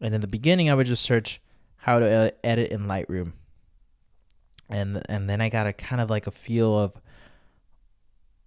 and 0.00 0.14
in 0.14 0.20
the 0.20 0.26
beginning 0.26 0.70
I 0.70 0.74
would 0.74 0.86
just 0.86 1.02
search 1.02 1.40
how 1.78 1.98
to 1.98 2.34
edit 2.44 2.70
in 2.70 2.86
Lightroom. 2.86 3.32
And 4.68 5.02
and 5.08 5.28
then 5.28 5.40
I 5.40 5.48
got 5.48 5.66
a 5.66 5.72
kind 5.72 6.00
of 6.00 6.08
like 6.08 6.26
a 6.26 6.30
feel 6.30 6.78
of 6.78 6.94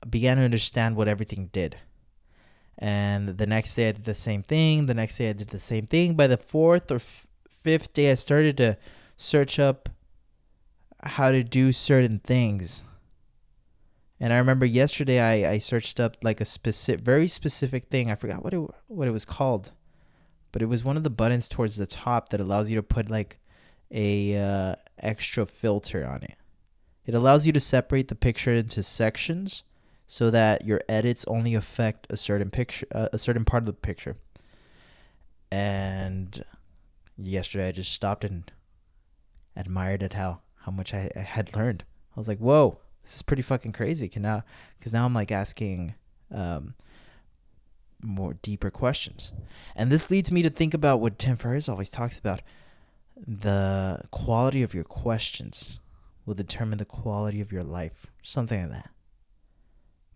began 0.09 0.37
to 0.37 0.43
understand 0.43 0.95
what 0.95 1.09
everything 1.09 1.49
did 1.51 1.75
and 2.81 3.37
the 3.37 3.45
next 3.45 3.75
day 3.75 3.89
I 3.89 3.91
did 3.91 4.05
the 4.05 4.15
same 4.15 4.41
thing. 4.41 4.85
The 4.85 4.93
next 4.93 5.17
day 5.17 5.29
I 5.29 5.33
did 5.33 5.49
the 5.49 5.59
same 5.59 5.85
thing. 5.85 6.15
By 6.15 6.27
the 6.27 6.37
fourth 6.37 6.89
or 6.89 6.95
f- 6.95 7.27
fifth 7.61 7.93
day, 7.93 8.09
I 8.09 8.13
started 8.13 8.55
to 8.57 8.77
search 9.17 9.59
up 9.59 9.89
how 11.03 11.31
to 11.31 11.43
do 11.43 11.73
certain 11.73 12.19
things. 12.19 12.85
And 14.19 14.33
I 14.33 14.37
remember 14.37 14.65
yesterday 14.65 15.19
I, 15.19 15.53
I 15.53 15.57
searched 15.59 15.99
up 15.99 16.17
like 16.21 16.41
a 16.41 16.45
specific, 16.45 17.03
very 17.03 17.27
specific 17.27 17.85
thing. 17.85 18.11
I 18.11 18.15
forgot 18.15 18.43
what 18.43 18.53
it 18.53 18.69
what 18.87 19.07
it 19.07 19.11
was 19.11 19.25
called, 19.25 19.71
but 20.51 20.61
it 20.61 20.65
was 20.65 20.83
one 20.83 20.97
of 20.97 21.03
the 21.03 21.09
buttons 21.09 21.47
towards 21.47 21.77
the 21.77 21.87
top 21.87 22.29
that 22.29 22.41
allows 22.41 22.69
you 22.69 22.75
to 22.75 22.83
put 22.83 23.09
like 23.09 23.39
a 23.91 24.37
uh, 24.37 24.75
extra 24.99 25.45
filter 25.45 26.05
on 26.05 26.23
it. 26.23 26.35
It 27.05 27.15
allows 27.15 27.45
you 27.45 27.53
to 27.53 27.59
separate 27.59 28.09
the 28.09 28.15
picture 28.15 28.53
into 28.53 28.83
sections 28.83 29.63
so 30.05 30.29
that 30.29 30.65
your 30.65 30.81
edits 30.89 31.23
only 31.25 31.55
affect 31.55 32.07
a 32.09 32.17
certain 32.17 32.51
picture, 32.51 32.85
uh, 32.93 33.09
a 33.13 33.17
certain 33.17 33.45
part 33.45 33.63
of 33.63 33.67
the 33.67 33.73
picture. 33.73 34.17
And 35.51 36.43
yesterday, 37.17 37.69
I 37.69 37.71
just 37.71 37.93
stopped 37.93 38.23
and 38.23 38.51
admired 39.55 40.03
at 40.03 40.13
how 40.13 40.41
how 40.63 40.71
much 40.73 40.93
I, 40.93 41.09
I 41.15 41.21
had 41.21 41.55
learned. 41.55 41.85
I 42.15 42.19
was 42.19 42.27
like, 42.27 42.39
"Whoa, 42.39 42.79
this 43.09 43.17
is 43.17 43.21
pretty 43.23 43.41
fucking 43.41 43.71
crazy!" 43.71 44.07
Can 44.07 44.21
now, 44.21 44.43
because 44.77 44.93
now 44.93 45.05
I'm 45.05 45.13
like 45.13 45.31
asking 45.31 45.95
um, 46.31 46.75
more 48.03 48.35
deeper 48.41 48.69
questions, 48.69 49.33
and 49.75 49.91
this 49.91 50.09
leads 50.11 50.31
me 50.31 50.41
to 50.43 50.49
think 50.49 50.73
about 50.73 51.01
what 51.01 51.17
Tim 51.17 51.37
Ferriss 51.37 51.67
always 51.67 51.89
talks 51.89 52.19
about: 52.19 52.41
the 53.25 54.01
quality 54.11 54.61
of 54.61 54.73
your 54.73 54.83
questions 54.83 55.79
will 56.25 56.35
determine 56.35 56.77
the 56.77 56.85
quality 56.85 57.41
of 57.41 57.51
your 57.51 57.63
life, 57.63 58.05
something 58.21 58.61
like 58.61 58.71
that. 58.71 58.89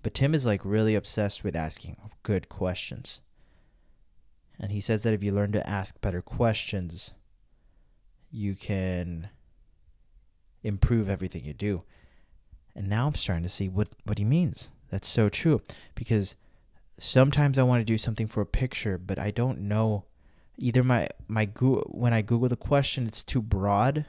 But 0.04 0.14
Tim 0.14 0.36
is 0.36 0.46
like 0.46 0.64
really 0.64 0.94
obsessed 0.94 1.44
with 1.44 1.56
asking 1.56 1.98
good 2.22 2.50
questions. 2.50 3.22
And 4.60 4.72
he 4.72 4.80
says 4.80 5.02
that 5.04 5.14
if 5.14 5.24
you 5.24 5.32
learn 5.32 5.52
to 5.54 5.68
ask 5.68 6.00
better 6.02 6.22
questions, 6.22 7.14
you 8.32 8.54
can 8.54 9.30
improve 10.62 11.10
everything 11.10 11.46
you 11.46 11.54
do. 11.54 11.84
And 12.76 12.90
now 12.90 13.08
I'm 13.08 13.16
starting 13.16 13.44
to 13.44 13.50
see 13.50 13.70
what, 13.70 13.90
what 14.04 14.18
he 14.18 14.26
means. 14.26 14.72
That's 14.90 15.08
so 15.08 15.30
true. 15.30 15.62
Because 15.96 16.36
sometimes 16.98 17.58
I 17.58 17.64
want 17.64 17.82
to 17.82 17.86
do 17.86 17.98
something 17.98 18.28
for 18.28 18.42
a 18.42 18.46
picture, 18.46 18.98
but 18.98 19.20
I 19.20 19.32
don't 19.32 19.62
know 19.62 20.06
either 20.58 20.84
my 20.84 21.10
my 21.28 21.46
Google, 21.46 21.90
when 21.92 22.14
I 22.14 22.22
Google 22.22 22.50
the 22.50 22.56
question, 22.56 23.08
it's 23.08 23.24
too 23.24 23.42
broad 23.42 24.06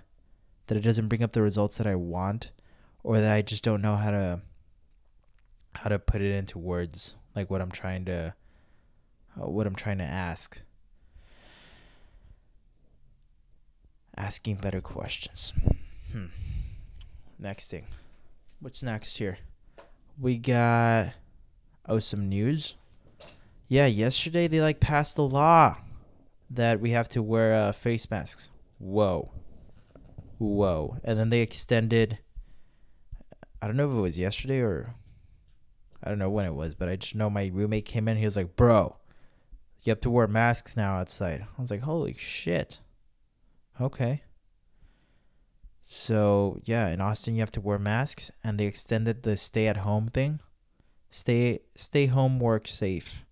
that 0.66 0.77
it 0.77 0.83
doesn't 0.83 1.09
bring 1.09 1.22
up 1.22 1.33
the 1.33 1.42
results 1.42 1.77
that 1.79 1.87
I 1.87 1.94
want, 1.94 2.50
or 3.03 3.20
that 3.20 3.33
I 3.33 3.42
just 3.42 3.64
don't 3.64 3.83
know 3.83 3.96
how 3.96 4.11
to 4.11 4.40
how 5.74 5.88
to 5.88 5.98
put 5.98 6.22
it 6.22 6.35
into 6.35 6.59
words, 6.59 7.14
like 7.35 7.50
what 7.50 7.61
I'm 7.61 7.70
trying 7.70 8.05
to 8.07 8.35
uh, 9.40 9.48
what 9.48 9.66
I'm 9.66 9.74
trying 9.74 9.98
to 9.98 10.05
ask. 10.05 10.61
Asking 14.16 14.57
better 14.57 14.81
questions. 14.81 15.53
Hmm. 16.12 16.27
Next 17.38 17.68
thing. 17.68 17.87
What's 18.64 18.83
next 18.83 19.18
here? 19.18 19.37
We 20.18 20.38
got 20.38 21.12
oh 21.87 21.98
some 21.98 22.31
news. 22.31 22.77
Yeah, 23.68 23.85
yesterday 23.85 24.48
they 24.48 24.62
like 24.62 24.81
passed 24.81 25.16
the 25.16 25.29
law 25.29 25.77
that 26.48 26.81
we 26.81 26.92
have 26.92 27.11
to 27.11 27.22
wear 27.22 27.53
uh, 27.53 27.72
face 27.72 28.11
masks. 28.11 28.48
Whoa. 28.79 29.33
Whoa. 30.38 30.96
And 31.05 31.18
then 31.18 31.29
they 31.29 31.40
extended 31.40 32.20
I 33.61 33.66
don't 33.66 33.77
know 33.77 33.90
if 33.90 33.98
it 33.98 34.00
was 34.00 34.18
yesterday 34.18 34.61
or 34.61 34.94
I 36.03 36.09
don't 36.09 36.18
know 36.18 36.31
when 36.31 36.46
it 36.46 36.55
was, 36.55 36.74
but 36.74 36.88
I 36.88 36.96
just 36.96 37.14
know 37.14 37.29
my 37.29 37.50
roommate 37.53 37.85
came 37.85 38.09
in. 38.09 38.16
He 38.16 38.24
was 38.24 38.37
like, 38.37 38.57
"Bro, 38.57 38.96
you 39.83 39.90
have 39.90 40.00
to 40.00 40.11
wear 40.11 40.27
masks 40.27 40.74
now 40.74 40.96
outside." 40.96 41.42
I 41.42 41.61
was 41.61 41.70
like, 41.70 41.83
"Holy 41.83 42.14
shit!" 42.14 42.81
Okay. 43.79 44.22
So 45.84 46.58
yeah, 46.64 46.88
in 46.88 47.00
Austin 47.00 47.34
you 47.34 47.40
have 47.40 47.52
to 47.52 47.60
wear 47.60 47.78
masks, 47.78 48.30
and 48.42 48.58
they 48.58 48.66
extended 48.66 49.22
the 49.22 49.36
stay-at-home 49.36 50.08
thing. 50.08 50.40
Stay 51.10 51.60
stay 51.76 52.06
home, 52.06 52.40
work 52.40 52.66
safe. 52.66 53.24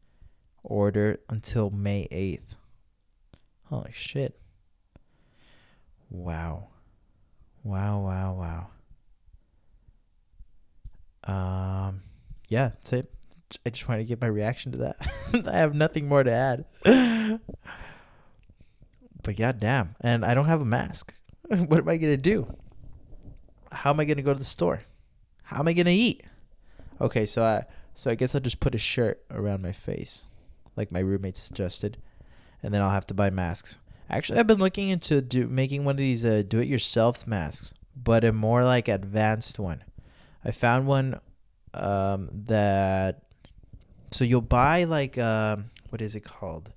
Order 0.63 1.19
until 1.29 1.71
May 1.71 2.07
eighth. 2.13 2.55
Holy 3.65 3.91
shit. 3.93 4.39
Wow. 6.09 6.69
Wow, 7.65 8.01
wow, 8.01 8.69
wow. 11.27 11.89
Um 11.89 12.03
yeah, 12.49 12.69
that's 12.69 12.93
it. 12.93 13.11
I 13.67 13.71
just 13.71 13.89
wanted 13.89 14.03
to 14.03 14.09
get 14.09 14.21
my 14.21 14.27
reaction 14.29 14.73
to 14.73 14.79
that. 14.79 14.97
I 15.53 15.57
have 15.59 15.75
nothing 15.75 16.07
more 16.07 16.23
to 16.23 16.31
add. 16.31 16.65
but 19.23 19.37
god 19.37 19.59
damn. 19.59 19.97
And 20.01 20.25
I 20.25 20.35
don't 20.35 20.47
have 20.47 20.61
a 20.61 20.67
mask. 20.67 21.15
what 21.67 21.81
am 21.81 21.89
I 21.89 21.99
gonna 21.99 22.17
do? 22.17 22.47
How 23.71 23.91
am 23.91 24.01
I 24.01 24.07
gonna 24.07 24.23
go 24.23 24.33
to 24.33 24.39
the 24.39 24.45
store? 24.45 24.83
How 25.45 25.59
am 25.59 25.69
I 25.69 25.75
gonna 25.75 25.91
eat? 25.91 26.23
Okay, 26.99 27.27
so 27.27 27.43
I 27.43 27.65
so 27.95 28.11
I 28.11 28.15
guess 28.15 28.35
I'll 28.35 28.41
just 28.41 28.61
put 28.61 28.75
a 28.75 28.79
shirt 28.79 29.23
around 29.31 29.61
my 29.61 29.73
face, 29.73 30.25
like 30.77 30.91
my 30.91 31.01
roommate 31.01 31.37
suggested, 31.37 31.99
and 32.63 32.73
then 32.73 32.81
I'll 32.81 32.91
have 32.91 33.07
to 33.07 33.15
buy 33.15 33.29
masks. 33.29 33.77
Actually, 34.09 34.39
I've 34.39 34.47
been 34.47 34.59
looking 34.59 34.89
into 34.89 35.21
do 35.21 35.47
making 35.47 35.85
one 35.85 35.93
of 35.93 35.99
these 35.99 36.25
uh, 36.25 36.43
do-it-yourself 36.47 37.27
masks, 37.27 37.75
but 37.95 38.25
a 38.25 38.33
more 38.33 38.65
like 38.65 38.89
advanced 38.89 39.59
one. 39.59 39.85
I 40.43 40.53
found 40.53 40.87
one 40.87 41.21
um, 41.75 42.31
that 42.47 43.25
so 44.11 44.25
you'll 44.25 44.41
buy 44.41 44.85
like 44.85 45.19
um, 45.19 45.67
what 45.91 46.01
is 46.01 46.15
it 46.15 46.25
called? 46.25 46.73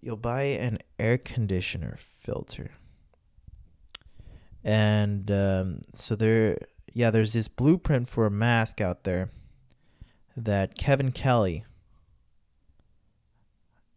You'll 0.00 0.16
buy 0.16 0.42
an 0.42 0.78
air 0.98 1.18
conditioner 1.18 1.98
filter, 2.20 2.70
and 4.64 5.30
um, 5.30 5.80
so 5.92 6.14
there, 6.14 6.58
yeah, 6.92 7.10
there's 7.10 7.32
this 7.32 7.48
blueprint 7.48 8.08
for 8.08 8.26
a 8.26 8.30
mask 8.30 8.80
out 8.80 9.04
there 9.04 9.30
that 10.36 10.76
Kevin 10.76 11.12
Kelly 11.12 11.64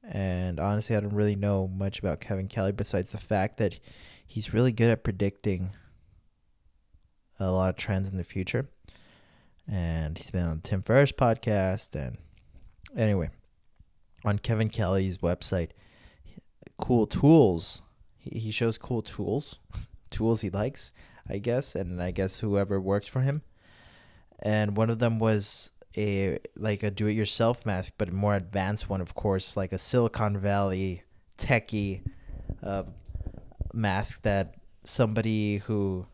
and 0.04 0.60
honestly, 0.60 0.96
I 0.96 1.00
don't 1.00 1.14
really 1.14 1.36
know 1.36 1.68
much 1.68 2.00
about 2.00 2.20
Kevin 2.20 2.48
Kelly 2.48 2.74
besides 2.74 3.12
the 3.12 3.18
fact 3.18 3.58
that 3.58 3.80
he's 4.26 4.54
really 4.54 4.72
good 4.74 4.90
at 4.90 5.04
predicting 5.04 5.72
a 7.40 7.52
lot 7.52 7.70
of 7.70 7.78
trends 7.78 8.10
in 8.10 8.18
the 8.18 8.24
future. 8.24 8.68
And 9.70 10.18
he's 10.18 10.32
been 10.32 10.46
on 10.46 10.60
Tim 10.60 10.82
Ferriss 10.82 11.14
podcast. 11.14 11.96
And 11.96 12.18
anyway, 12.98 13.30
on 14.26 14.40
Kevin 14.40 14.70
Kelly's 14.70 15.20
website, 15.20 15.70
cool 16.78 17.08
tools. 17.08 17.82
He, 18.18 18.40
he 18.40 18.52
shows 18.52 18.78
cool 18.78 19.02
tools, 19.02 19.58
tools 20.14 20.42
he 20.42 20.50
likes, 20.50 20.94
I 21.28 21.40
guess. 21.40 21.76
And 21.76 22.02
I 22.02 22.12
guess 22.12 22.40
whoever 22.40 22.80
works 22.80 23.08
for 23.08 23.22
him. 23.22 23.42
And 24.40 24.78
one 24.78 24.90
of 24.90 25.00
them 25.00 25.20
was 25.20 25.72
a 25.96 26.40
like 26.56 26.84
a 26.84 26.92
do-it-yourself 26.92 27.66
mask, 27.66 27.94
but 27.98 28.10
a 28.10 28.12
more 28.12 28.36
advanced 28.36 28.90
one, 28.90 29.02
of 29.02 29.14
course, 29.14 29.58
like 29.58 29.74
a 29.74 29.78
Silicon 29.78 30.38
Valley 30.38 31.04
techie 31.38 32.02
uh, 32.62 32.84
mask 33.74 34.22
that 34.24 34.56
somebody 34.84 35.58
who 35.58 36.06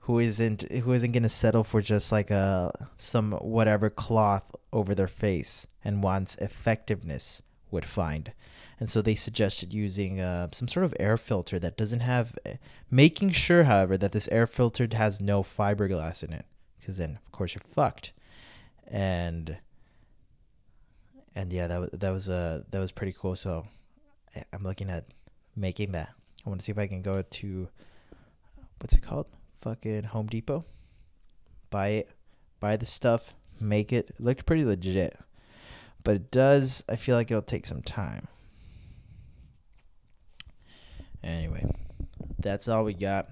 who 0.00 0.18
isn't 0.18 0.62
who 0.70 0.92
isn't 0.92 1.12
gonna 1.12 1.28
settle 1.28 1.64
for 1.64 1.80
just 1.80 2.12
like 2.12 2.30
a 2.30 2.72
some 2.96 3.32
whatever 3.32 3.88
cloth 3.88 4.44
over 4.72 4.94
their 4.94 5.08
face 5.08 5.66
and 5.84 6.02
wants 6.02 6.36
effectiveness 6.36 7.42
would 7.70 7.84
find. 7.84 8.32
And 8.82 8.90
so 8.90 9.00
they 9.00 9.14
suggested 9.14 9.72
using 9.72 10.20
uh, 10.20 10.48
some 10.50 10.66
sort 10.66 10.82
of 10.82 10.92
air 10.98 11.16
filter 11.16 11.56
that 11.60 11.76
doesn't 11.76 12.00
have, 12.00 12.36
making 12.90 13.30
sure, 13.30 13.62
however, 13.62 13.96
that 13.96 14.10
this 14.10 14.26
air 14.32 14.44
filter 14.44 14.88
has 14.90 15.20
no 15.20 15.44
fiberglass 15.44 16.24
in 16.24 16.32
it, 16.32 16.46
because 16.80 16.96
then 16.96 17.20
of 17.24 17.30
course 17.30 17.54
you're 17.54 17.62
fucked 17.72 18.10
and 18.88 19.58
and 21.36 21.52
yeah, 21.52 21.68
that 21.68 21.80
was 21.80 21.90
that 21.92 22.10
was 22.10 22.28
uh 22.28 22.64
that 22.72 22.80
was 22.80 22.90
pretty 22.90 23.14
cool. 23.16 23.36
So 23.36 23.68
I'm 24.52 24.64
looking 24.64 24.90
at 24.90 25.04
making 25.54 25.92
that. 25.92 26.10
I 26.44 26.48
want 26.48 26.60
to 26.60 26.64
see 26.64 26.72
if 26.72 26.78
I 26.78 26.88
can 26.88 27.02
go 27.02 27.22
to 27.22 27.68
what's 28.80 28.96
it 28.96 29.02
called? 29.02 29.26
Fucking 29.60 30.02
Home 30.06 30.26
Depot. 30.26 30.64
Buy 31.70 31.88
it, 31.90 32.10
buy 32.58 32.76
the 32.76 32.86
stuff, 32.86 33.32
make 33.60 33.92
it. 33.92 34.10
It 34.10 34.20
looked 34.20 34.44
pretty 34.44 34.64
legit, 34.64 35.16
but 36.02 36.16
it 36.16 36.32
does. 36.32 36.82
I 36.88 36.96
feel 36.96 37.14
like 37.14 37.30
it'll 37.30 37.42
take 37.42 37.64
some 37.64 37.82
time. 37.82 38.26
Anyway, 41.22 41.70
that's 42.38 42.68
all 42.68 42.84
we 42.84 42.94
got. 42.94 43.28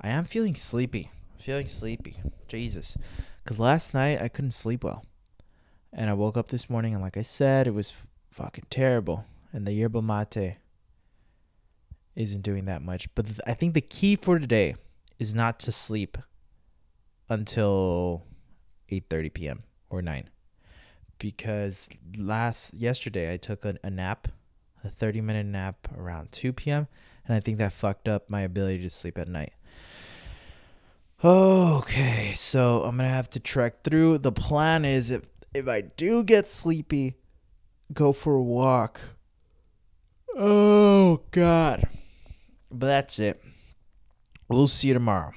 I 0.00 0.08
am 0.08 0.24
feeling 0.24 0.54
sleepy. 0.54 1.10
I'm 1.34 1.40
feeling 1.40 1.66
sleepy. 1.66 2.16
Jesus. 2.48 2.96
Because 3.42 3.58
last 3.58 3.94
night 3.94 4.20
I 4.20 4.28
couldn't 4.28 4.52
sleep 4.52 4.84
well. 4.84 5.04
And 5.92 6.08
I 6.08 6.14
woke 6.14 6.36
up 6.36 6.48
this 6.48 6.70
morning 6.70 6.94
and, 6.94 7.02
like 7.02 7.16
I 7.16 7.22
said, 7.22 7.66
it 7.66 7.74
was 7.74 7.92
fucking 8.30 8.66
terrible. 8.70 9.26
And 9.52 9.66
the 9.66 9.72
yerba 9.72 10.00
mate 10.00 10.56
isn't 12.14 12.42
doing 12.42 12.64
that 12.66 12.82
much. 12.82 13.14
But 13.14 13.26
th- 13.26 13.40
I 13.46 13.54
think 13.54 13.74
the 13.74 13.80
key 13.80 14.16
for 14.16 14.38
today 14.38 14.76
is 15.18 15.34
not 15.34 15.60
to 15.60 15.72
sleep 15.72 16.16
until 17.28 18.24
8:30 18.90 19.32
p.m. 19.32 19.62
or 19.90 20.02
9 20.02 20.28
because 21.22 21.88
last 22.16 22.74
yesterday 22.74 23.32
I 23.32 23.36
took 23.36 23.64
a, 23.64 23.76
a 23.84 23.90
nap, 23.90 24.26
a 24.82 24.90
30 24.90 25.20
minute 25.20 25.46
nap 25.46 25.88
around 25.96 26.32
2 26.32 26.52
p.m. 26.52 26.88
and 27.26 27.36
I 27.36 27.40
think 27.40 27.58
that 27.58 27.72
fucked 27.72 28.08
up 28.08 28.28
my 28.28 28.42
ability 28.42 28.82
to 28.82 28.90
sleep 28.90 29.18
at 29.18 29.28
night. 29.28 29.52
Okay, 31.24 32.32
so 32.34 32.82
I'm 32.82 32.96
gonna 32.96 33.08
have 33.08 33.30
to 33.30 33.40
trek 33.40 33.84
through. 33.84 34.18
The 34.18 34.32
plan 34.32 34.84
is 34.84 35.10
if 35.10 35.22
if 35.54 35.68
I 35.68 35.82
do 35.82 36.24
get 36.24 36.48
sleepy, 36.48 37.14
go 37.92 38.12
for 38.12 38.34
a 38.34 38.42
walk. 38.42 39.00
Oh 40.36 41.20
God. 41.30 41.88
But 42.70 42.86
that's 42.86 43.18
it. 43.18 43.42
We'll 44.48 44.66
see 44.66 44.88
you 44.88 44.94
tomorrow. 44.94 45.32